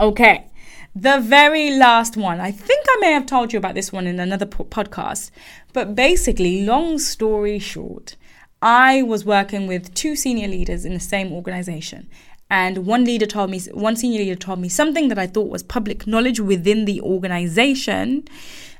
Okay. 0.00 0.46
The 0.94 1.20
very 1.20 1.70
last 1.70 2.18
one, 2.18 2.38
I 2.38 2.50
think 2.50 2.84
I 2.86 2.98
may 3.00 3.12
have 3.12 3.24
told 3.24 3.52
you 3.52 3.58
about 3.58 3.74
this 3.74 3.92
one 3.92 4.06
in 4.06 4.20
another 4.20 4.44
po- 4.44 4.64
podcast, 4.64 5.30
but 5.72 5.94
basically, 5.94 6.66
long 6.66 6.98
story 6.98 7.58
short, 7.58 8.16
I 8.62 9.02
was 9.02 9.24
working 9.24 9.66
with 9.66 9.92
two 9.92 10.14
senior 10.14 10.48
leaders 10.48 10.84
in 10.84 10.94
the 10.94 11.00
same 11.00 11.32
organization. 11.32 12.08
And 12.48 12.86
one 12.86 13.04
leader 13.04 13.26
told 13.26 13.50
me, 13.50 13.60
one 13.72 13.96
senior 13.96 14.20
leader 14.20 14.36
told 14.36 14.60
me 14.60 14.68
something 14.68 15.08
that 15.08 15.18
I 15.18 15.26
thought 15.26 15.48
was 15.48 15.62
public 15.62 16.06
knowledge 16.06 16.38
within 16.38 16.84
the 16.84 17.00
organization. 17.00 18.24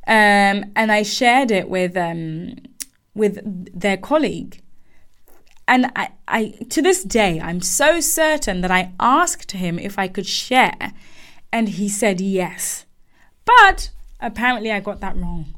Um, 0.06 0.64
and 0.76 0.92
I 0.92 1.02
shared 1.02 1.50
it 1.50 1.68
with, 1.68 1.96
um, 1.96 2.56
with 3.14 3.40
their 3.78 3.96
colleague. 3.96 4.62
And 5.66 5.90
I, 5.96 6.10
I, 6.28 6.54
to 6.70 6.82
this 6.82 7.02
day, 7.02 7.40
I'm 7.40 7.60
so 7.60 8.00
certain 8.00 8.60
that 8.60 8.70
I 8.70 8.92
asked 9.00 9.52
him 9.52 9.78
if 9.78 9.98
I 9.98 10.06
could 10.08 10.26
share, 10.26 10.92
and 11.52 11.68
he 11.68 11.88
said 11.88 12.20
yes. 12.20 12.84
But 13.44 13.90
apparently, 14.20 14.70
I 14.70 14.80
got 14.80 15.00
that 15.00 15.16
wrong. 15.16 15.54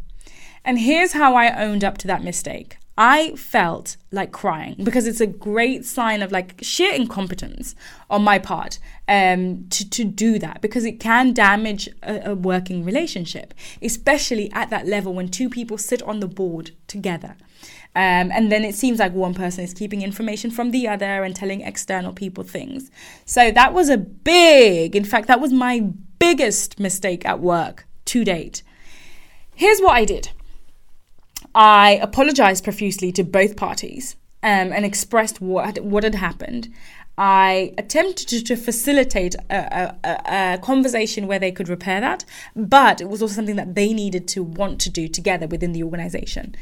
And 0.64 0.78
here's 0.78 1.12
how 1.12 1.34
I 1.34 1.62
owned 1.62 1.82
up 1.82 1.98
to 1.98 2.06
that 2.06 2.22
mistake. 2.22 2.76
I 2.96 3.34
felt 3.34 3.96
like 4.12 4.30
crying 4.30 4.76
because 4.82 5.08
it's 5.08 5.20
a 5.20 5.26
great 5.26 5.84
sign 5.84 6.22
of 6.22 6.30
like 6.30 6.54
sheer 6.62 6.94
incompetence 6.94 7.74
on 8.08 8.22
my 8.22 8.38
part 8.38 8.78
um, 9.08 9.66
to, 9.70 9.88
to 9.90 10.04
do 10.04 10.38
that 10.38 10.60
because 10.60 10.84
it 10.84 11.00
can 11.00 11.32
damage 11.32 11.88
a, 12.04 12.30
a 12.30 12.34
working 12.36 12.84
relationship, 12.84 13.52
especially 13.82 14.50
at 14.52 14.70
that 14.70 14.86
level 14.86 15.12
when 15.12 15.28
two 15.28 15.50
people 15.50 15.76
sit 15.76 16.02
on 16.02 16.20
the 16.20 16.28
board 16.28 16.70
together. 16.86 17.36
Um, 17.96 18.30
and 18.32 18.50
then 18.50 18.64
it 18.64 18.74
seems 18.74 18.98
like 18.98 19.12
one 19.12 19.34
person 19.34 19.64
is 19.64 19.74
keeping 19.74 20.02
information 20.02 20.50
from 20.50 20.70
the 20.70 20.86
other 20.88 21.24
and 21.24 21.34
telling 21.34 21.62
external 21.62 22.12
people 22.12 22.44
things. 22.44 22.90
So 23.24 23.50
that 23.50 23.72
was 23.72 23.88
a 23.88 23.98
big, 23.98 24.94
in 24.94 25.04
fact, 25.04 25.28
that 25.28 25.40
was 25.40 25.52
my 25.52 25.80
biggest 26.18 26.78
mistake 26.78 27.24
at 27.24 27.40
work 27.40 27.86
to 28.06 28.24
date. 28.24 28.62
Here's 29.54 29.80
what 29.80 29.96
I 29.96 30.04
did. 30.04 30.30
I 31.54 31.98
apologized 32.02 32.64
profusely 32.64 33.12
to 33.12 33.24
both 33.24 33.56
parties 33.56 34.16
um, 34.42 34.72
and 34.72 34.84
expressed 34.84 35.40
what 35.40 35.66
had, 35.66 35.78
what 35.78 36.04
had 36.04 36.16
happened. 36.16 36.72
I 37.16 37.72
attempted 37.78 38.28
to, 38.28 38.42
to 38.42 38.56
facilitate 38.56 39.36
a, 39.48 39.94
a, 40.02 40.54
a, 40.54 40.58
conversation 40.58 41.28
where 41.28 41.38
they 41.38 41.52
could 41.52 41.68
repair 41.68 42.00
that, 42.00 42.24
but 42.56 43.00
it 43.00 43.08
was 43.08 43.22
also 43.22 43.34
something 43.34 43.54
that 43.56 43.76
they 43.76 43.92
needed 43.92 44.26
to 44.28 44.42
want 44.42 44.80
to 44.80 44.90
do 44.90 45.06
together 45.06 45.46
within 45.46 45.72
the 45.72 45.84
organization. 45.84 46.56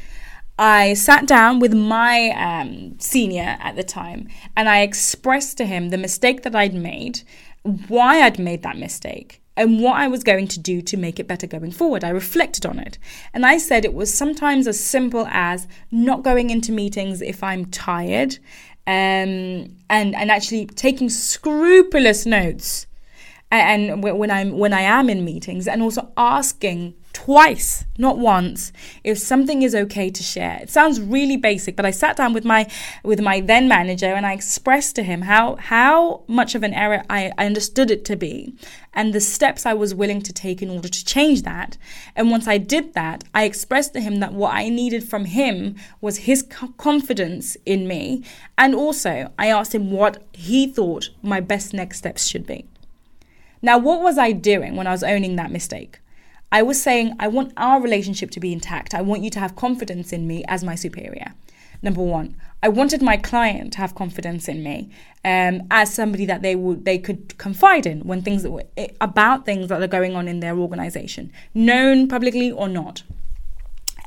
I 0.59 0.93
sat 0.93 1.25
down 1.25 1.59
with 1.59 1.73
my 1.73 2.29
um, 2.37 2.99
senior 2.99 3.57
at 3.59 3.75
the 3.75 3.83
time 3.83 4.27
and 4.55 4.69
I 4.69 4.81
expressed 4.81 5.57
to 5.57 5.65
him 5.65 5.89
the 5.89 5.97
mistake 5.97 6.43
that 6.43 6.55
I'd 6.55 6.75
made, 6.75 7.21
why 7.63 8.21
I'd 8.21 8.37
made 8.37 8.61
that 8.61 8.77
mistake, 8.77 9.41
and 9.55 9.81
what 9.81 9.95
I 9.95 10.07
was 10.07 10.23
going 10.23 10.47
to 10.49 10.59
do 10.59 10.81
to 10.81 10.97
make 10.97 11.19
it 11.19 11.27
better 11.27 11.47
going 11.47 11.71
forward. 11.71 12.03
I 12.03 12.09
reflected 12.09 12.65
on 12.65 12.79
it. 12.79 12.97
And 13.33 13.45
I 13.45 13.57
said 13.57 13.85
it 13.85 13.93
was 13.93 14.13
sometimes 14.13 14.67
as 14.67 14.79
simple 14.79 15.27
as 15.29 15.67
not 15.91 16.23
going 16.23 16.49
into 16.49 16.71
meetings 16.71 17.21
if 17.21 17.43
I'm 17.43 17.65
tired 17.65 18.37
um, 18.87 19.75
and, 19.89 20.15
and 20.15 20.31
actually 20.31 20.65
taking 20.65 21.09
scrupulous 21.09 22.25
notes 22.25 22.87
and 23.57 24.03
when 24.03 24.31
I'm 24.31 24.57
when 24.57 24.73
I 24.73 24.81
am 24.81 25.09
in 25.09 25.23
meetings, 25.23 25.67
and 25.67 25.81
also 25.81 26.11
asking 26.17 26.95
twice, 27.13 27.85
not 27.97 28.17
once, 28.17 28.73
if 29.03 29.17
something 29.19 29.61
is 29.61 29.75
okay 29.75 30.09
to 30.09 30.23
share. 30.23 30.59
It 30.61 30.69
sounds 30.69 30.99
really 30.99 31.37
basic, 31.37 31.75
but 31.75 31.85
I 31.85 31.91
sat 31.91 32.17
down 32.17 32.33
with 32.33 32.43
my 32.43 32.67
with 33.03 33.21
my 33.21 33.39
then 33.39 33.67
manager 33.67 34.07
and 34.07 34.25
I 34.25 34.33
expressed 34.33 34.95
to 34.95 35.03
him 35.03 35.21
how 35.21 35.55
how 35.57 36.23
much 36.27 36.55
of 36.55 36.63
an 36.63 36.73
error 36.73 37.03
I, 37.09 37.31
I 37.37 37.45
understood 37.45 37.91
it 37.91 38.03
to 38.05 38.15
be 38.15 38.55
and 38.93 39.13
the 39.13 39.19
steps 39.19 39.65
I 39.65 39.73
was 39.73 39.95
willing 39.95 40.21
to 40.21 40.33
take 40.33 40.61
in 40.61 40.69
order 40.69 40.87
to 40.87 41.05
change 41.05 41.43
that. 41.43 41.77
And 42.15 42.29
once 42.29 42.47
I 42.47 42.57
did 42.57 42.93
that, 42.93 43.23
I 43.33 43.45
expressed 43.45 43.93
to 43.93 44.01
him 44.01 44.19
that 44.19 44.33
what 44.33 44.53
I 44.53 44.69
needed 44.69 45.03
from 45.07 45.25
him 45.25 45.75
was 46.01 46.17
his 46.17 46.43
confidence 46.77 47.57
in 47.65 47.87
me. 47.87 48.23
And 48.57 48.75
also, 48.75 49.31
I 49.37 49.47
asked 49.47 49.73
him 49.73 49.91
what 49.91 50.23
he 50.33 50.67
thought 50.67 51.09
my 51.21 51.39
best 51.39 51.73
next 51.73 51.97
steps 51.99 52.25
should 52.25 52.45
be. 52.45 52.67
Now, 53.63 53.77
what 53.77 54.01
was 54.01 54.17
I 54.17 54.33
doing 54.33 54.75
when 54.75 54.87
I 54.87 54.91
was 54.91 55.03
owning 55.03 55.37
that 55.37 55.49
mistake? 55.49 55.99
I 56.51 56.61
was 56.61 56.83
saying, 56.83 57.15
I 57.17 57.29
want 57.29 57.53
our 57.55 57.81
relationship 57.81 58.29
to 58.31 58.41
be 58.41 58.51
intact. 58.51 58.93
I 58.93 59.01
want 59.01 59.23
you 59.23 59.29
to 59.31 59.39
have 59.39 59.55
confidence 59.55 60.11
in 60.11 60.27
me 60.27 60.43
as 60.49 60.65
my 60.65 60.75
superior. 60.75 61.33
Number 61.81 62.03
one, 62.03 62.35
I 62.61 62.67
wanted 62.67 63.01
my 63.01 63.15
client 63.15 63.73
to 63.73 63.79
have 63.79 63.95
confidence 63.95 64.49
in 64.49 64.63
me 64.63 64.91
um, 65.23 65.61
as 65.71 65.93
somebody 65.93 66.25
that 66.25 66.41
they 66.41 66.55
would 66.55 66.85
they 66.85 66.97
could 66.97 67.37
confide 67.37 67.85
in 67.85 68.01
when 68.01 68.21
things 68.21 68.43
that 68.43 68.51
were 68.51 68.65
eh, 68.77 68.87
about 69.01 69.45
things 69.45 69.69
that 69.69 69.81
are 69.81 69.87
going 69.87 70.15
on 70.15 70.27
in 70.27 70.41
their 70.41 70.57
organization, 70.57 71.31
known 71.53 72.07
publicly 72.07 72.51
or 72.51 72.67
not. 72.67 73.03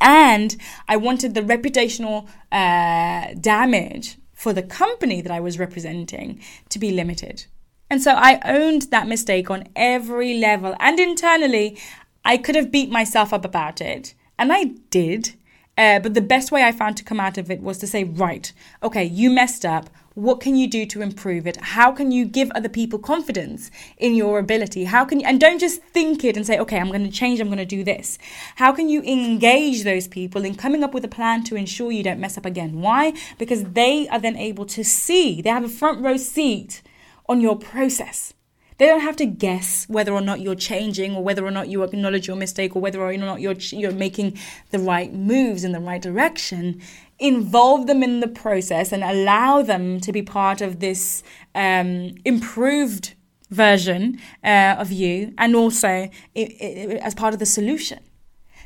And 0.00 0.56
I 0.86 0.96
wanted 0.96 1.34
the 1.34 1.42
reputational 1.42 2.28
uh, 2.52 3.34
damage 3.40 4.16
for 4.34 4.52
the 4.52 4.62
company 4.62 5.20
that 5.22 5.32
I 5.32 5.40
was 5.40 5.58
representing 5.58 6.40
to 6.68 6.78
be 6.78 6.90
limited. 6.92 7.46
And 7.88 8.02
so 8.02 8.12
I 8.12 8.40
owned 8.44 8.82
that 8.90 9.06
mistake 9.06 9.50
on 9.50 9.68
every 9.76 10.38
level. 10.38 10.74
And 10.80 10.98
internally, 10.98 11.78
I 12.24 12.36
could 12.36 12.56
have 12.56 12.72
beat 12.72 12.90
myself 12.90 13.32
up 13.32 13.44
about 13.44 13.80
it, 13.80 14.14
and 14.36 14.52
I 14.52 14.64
did. 14.90 15.34
Uh, 15.78 16.00
but 16.00 16.14
the 16.14 16.20
best 16.22 16.50
way 16.50 16.64
I 16.64 16.72
found 16.72 16.96
to 16.96 17.04
come 17.04 17.20
out 17.20 17.38
of 17.38 17.50
it 17.50 17.60
was 17.60 17.78
to 17.78 17.86
say, 17.86 18.02
right, 18.02 18.52
okay, 18.82 19.04
you 19.04 19.30
messed 19.30 19.64
up. 19.64 19.90
What 20.14 20.40
can 20.40 20.56
you 20.56 20.66
do 20.66 20.86
to 20.86 21.02
improve 21.02 21.46
it? 21.46 21.58
How 21.58 21.92
can 21.92 22.10
you 22.10 22.24
give 22.24 22.50
other 22.52 22.70
people 22.70 22.98
confidence 22.98 23.70
in 23.98 24.14
your 24.14 24.38
ability? 24.38 24.84
How 24.84 25.04
can 25.04 25.20
you, 25.20 25.26
and 25.26 25.38
don't 25.38 25.60
just 25.60 25.82
think 25.82 26.24
it 26.24 26.36
and 26.36 26.46
say, 26.46 26.58
okay, 26.58 26.80
I'm 26.80 26.88
going 26.88 27.04
to 27.04 27.10
change, 27.10 27.38
I'm 27.38 27.48
going 27.48 27.58
to 27.58 27.66
do 27.66 27.84
this. 27.84 28.18
How 28.56 28.72
can 28.72 28.88
you 28.88 29.02
engage 29.02 29.84
those 29.84 30.08
people 30.08 30.44
in 30.44 30.54
coming 30.54 30.82
up 30.82 30.94
with 30.94 31.04
a 31.04 31.08
plan 31.08 31.44
to 31.44 31.54
ensure 31.54 31.92
you 31.92 32.02
don't 32.02 32.18
mess 32.18 32.38
up 32.38 32.46
again? 32.46 32.80
Why? 32.80 33.12
Because 33.36 33.64
they 33.64 34.08
are 34.08 34.18
then 34.18 34.36
able 34.36 34.64
to 34.66 34.82
see, 34.82 35.42
they 35.42 35.50
have 35.50 35.64
a 35.64 35.68
front 35.68 36.00
row 36.00 36.16
seat 36.16 36.80
on 37.28 37.40
your 37.40 37.56
process. 37.56 38.34
They 38.78 38.86
don't 38.86 39.00
have 39.00 39.16
to 39.16 39.26
guess 39.26 39.86
whether 39.88 40.12
or 40.12 40.20
not 40.20 40.40
you're 40.40 40.54
changing 40.54 41.16
or 41.16 41.24
whether 41.24 41.44
or 41.46 41.50
not 41.50 41.68
you 41.68 41.82
acknowledge 41.82 42.26
your 42.26 42.36
mistake 42.36 42.76
or 42.76 42.82
whether 42.82 43.00
or 43.00 43.16
not 43.16 43.40
you're, 43.40 43.54
you're 43.54 43.92
making 43.92 44.38
the 44.70 44.78
right 44.78 45.12
moves 45.12 45.64
in 45.64 45.72
the 45.72 45.80
right 45.80 46.02
direction. 46.02 46.82
Involve 47.18 47.86
them 47.86 48.02
in 48.02 48.20
the 48.20 48.28
process 48.28 48.92
and 48.92 49.02
allow 49.02 49.62
them 49.62 49.98
to 50.00 50.12
be 50.12 50.20
part 50.20 50.60
of 50.60 50.80
this 50.80 51.22
um, 51.54 52.14
improved 52.26 53.14
version 53.50 54.20
uh, 54.44 54.76
of 54.78 54.92
you 54.92 55.32
and 55.38 55.56
also 55.56 56.10
it, 56.34 56.50
it, 56.60 57.00
as 57.00 57.14
part 57.14 57.32
of 57.32 57.40
the 57.40 57.46
solution. 57.46 58.00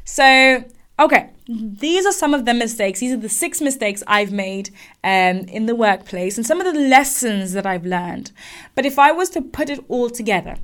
So, 0.05 0.65
Okay, 1.01 1.31
these 1.49 2.05
are 2.05 2.13
some 2.13 2.35
of 2.35 2.45
the 2.45 2.53
mistakes. 2.53 3.01
These 3.01 3.13
are 3.13 3.17
the 3.17 3.31
six 3.31 3.63
mistakes 3.63 4.03
I've 4.07 4.33
made 4.33 4.69
um, 5.03 5.39
in 5.49 5.65
the 5.65 5.75
workplace 5.75 6.37
and 6.37 6.47
some 6.47 6.61
of 6.61 6.73
the 6.73 6.79
lessons 6.79 7.55
that 7.55 7.65
I've 7.65 7.87
learned. 7.87 8.33
But 8.75 8.85
if 8.85 8.99
I 8.99 9.11
was 9.11 9.31
to 9.31 9.41
put 9.41 9.71
it 9.71 9.83
all 9.89 10.11
together 10.11 10.57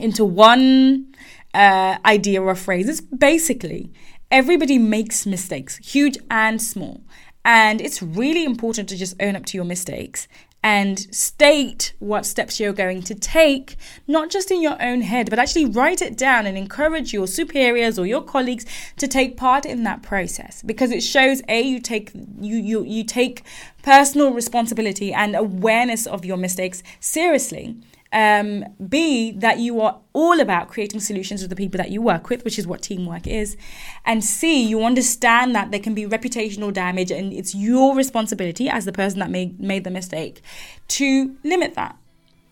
into 0.00 0.24
one 0.24 1.14
uh, 1.54 1.98
idea 2.04 2.42
or 2.42 2.56
phrase, 2.56 2.88
it's 2.88 3.00
basically 3.00 3.92
everybody 4.32 4.78
makes 4.78 5.24
mistakes, 5.26 5.76
huge 5.76 6.18
and 6.28 6.60
small. 6.60 7.02
And 7.44 7.80
it's 7.80 8.02
really 8.02 8.44
important 8.44 8.88
to 8.88 8.96
just 8.96 9.14
own 9.22 9.36
up 9.36 9.46
to 9.46 9.56
your 9.56 9.64
mistakes 9.64 10.26
and 10.66 10.98
state 11.14 11.94
what 12.00 12.26
steps 12.26 12.58
you're 12.58 12.72
going 12.72 13.00
to 13.00 13.14
take, 13.14 13.76
not 14.08 14.30
just 14.30 14.50
in 14.50 14.60
your 14.60 14.76
own 14.82 15.00
head, 15.00 15.30
but 15.30 15.38
actually 15.38 15.64
write 15.64 16.02
it 16.02 16.18
down 16.18 16.44
and 16.44 16.58
encourage 16.58 17.12
your 17.12 17.28
superiors 17.28 18.00
or 18.00 18.04
your 18.04 18.20
colleagues 18.20 18.66
to 18.96 19.06
take 19.06 19.36
part 19.36 19.64
in 19.64 19.84
that 19.84 20.02
process. 20.02 20.64
Because 20.64 20.90
it 20.90 21.04
shows 21.04 21.40
a 21.48 21.62
you 21.62 21.78
take 21.78 22.10
you 22.40 22.56
you 22.56 22.82
you 22.82 23.04
take 23.04 23.44
personal 23.84 24.32
responsibility 24.32 25.12
and 25.12 25.36
awareness 25.36 26.04
of 26.04 26.24
your 26.24 26.36
mistakes 26.36 26.82
seriously 26.98 27.76
um, 28.12 28.64
B, 28.88 29.32
that 29.32 29.58
you 29.58 29.80
are 29.80 30.00
all 30.12 30.40
about 30.40 30.68
creating 30.68 31.00
solutions 31.00 31.42
with 31.42 31.50
the 31.50 31.56
people 31.56 31.78
that 31.78 31.90
you 31.90 32.00
work 32.00 32.28
with, 32.28 32.44
which 32.44 32.58
is 32.58 32.66
what 32.66 32.82
teamwork 32.82 33.26
is. 33.26 33.56
And 34.04 34.24
C, 34.24 34.62
you 34.62 34.84
understand 34.84 35.54
that 35.54 35.70
there 35.70 35.80
can 35.80 35.94
be 35.94 36.06
reputational 36.06 36.72
damage 36.72 37.10
and 37.10 37.32
it's 37.32 37.54
your 37.54 37.94
responsibility 37.94 38.68
as 38.68 38.84
the 38.84 38.92
person 38.92 39.18
that 39.20 39.30
made, 39.30 39.60
made 39.60 39.84
the 39.84 39.90
mistake 39.90 40.42
to 40.88 41.36
limit 41.44 41.74
that. 41.74 41.96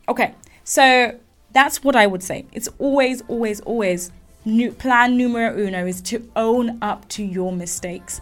Okay, 0.08 0.34
so 0.64 1.18
that's 1.52 1.82
what 1.82 1.96
I 1.96 2.06
would 2.06 2.22
say. 2.22 2.46
It's 2.52 2.68
always, 2.78 3.22
always, 3.28 3.60
always 3.60 4.10
new, 4.44 4.72
plan 4.72 5.16
numero 5.16 5.56
uno 5.58 5.86
is 5.86 6.02
to 6.02 6.30
own 6.36 6.78
up 6.82 7.08
to 7.10 7.24
your 7.24 7.52
mistakes. 7.52 8.20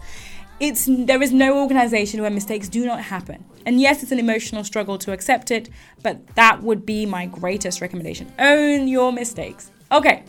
It's 0.59 0.87
there 0.87 1.21
is 1.21 1.33
no 1.33 1.59
organization 1.59 2.21
where 2.21 2.29
mistakes 2.29 2.69
do 2.69 2.85
not 2.85 3.01
happen. 3.01 3.43
And 3.65 3.79
yes, 3.79 4.03
it's 4.03 4.11
an 4.11 4.19
emotional 4.19 4.63
struggle 4.63 4.97
to 4.99 5.11
accept 5.11 5.51
it, 5.51 5.69
but 6.01 6.27
that 6.35 6.63
would 6.63 6.85
be 6.85 7.05
my 7.05 7.25
greatest 7.25 7.81
recommendation. 7.81 8.31
Own 8.39 8.87
your 8.87 9.11
mistakes. 9.11 9.71
Okay, 9.91 10.23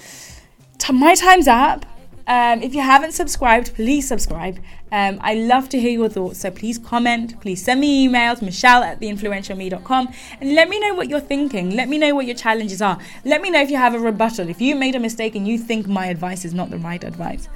my 0.93 1.15
time's 1.15 1.49
up. 1.49 1.87
Um, 2.27 2.63
if 2.63 2.75
you 2.75 2.81
haven't 2.81 3.13
subscribed, 3.13 3.75
please 3.75 4.09
subscribe. 4.09 4.59
Um, 4.91 5.19
I 5.21 5.35
love 5.35 5.69
to 5.71 5.81
hear 5.81 5.91
your 5.91 6.09
thoughts, 6.09 6.41
so 6.41 6.51
please 6.51 6.79
comment. 6.79 7.39
Please 7.41 7.63
send 7.63 7.81
me 7.81 8.09
emails, 8.09 8.41
michelle 8.41 8.83
at 8.83 9.01
theinfluentialme.com, 9.01 10.09
and 10.41 10.55
let 10.55 10.69
me 10.69 10.81
know 10.81 10.95
what 10.95 11.09
you're 11.09 11.21
thinking. 11.21 11.77
Let 11.77 11.89
me 11.89 11.99
know 11.99 12.15
what 12.15 12.27
your 12.27 12.37
challenges 12.37 12.81
are. 12.81 12.99
Let 13.25 13.43
me 13.43 13.51
know 13.51 13.61
if 13.61 13.71
you 13.71 13.77
have 13.77 13.95
a 13.95 13.99
rebuttal, 13.99 14.49
if 14.49 14.61
you 14.61 14.75
made 14.75 14.95
a 14.95 15.01
mistake 15.01 15.35
and 15.35 15.47
you 15.47 15.59
think 15.59 15.87
my 15.87 16.07
advice 16.07 16.45
is 16.45 16.55
not 16.55 16.71
the 16.71 16.79
right 16.79 17.03
advice. 17.05 17.49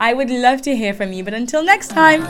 I 0.00 0.12
would 0.12 0.30
love 0.30 0.62
to 0.62 0.76
hear 0.76 0.92
from 0.92 1.12
you, 1.12 1.22
but 1.22 1.34
until 1.34 1.62
next 1.62 1.88
time. 1.88 2.22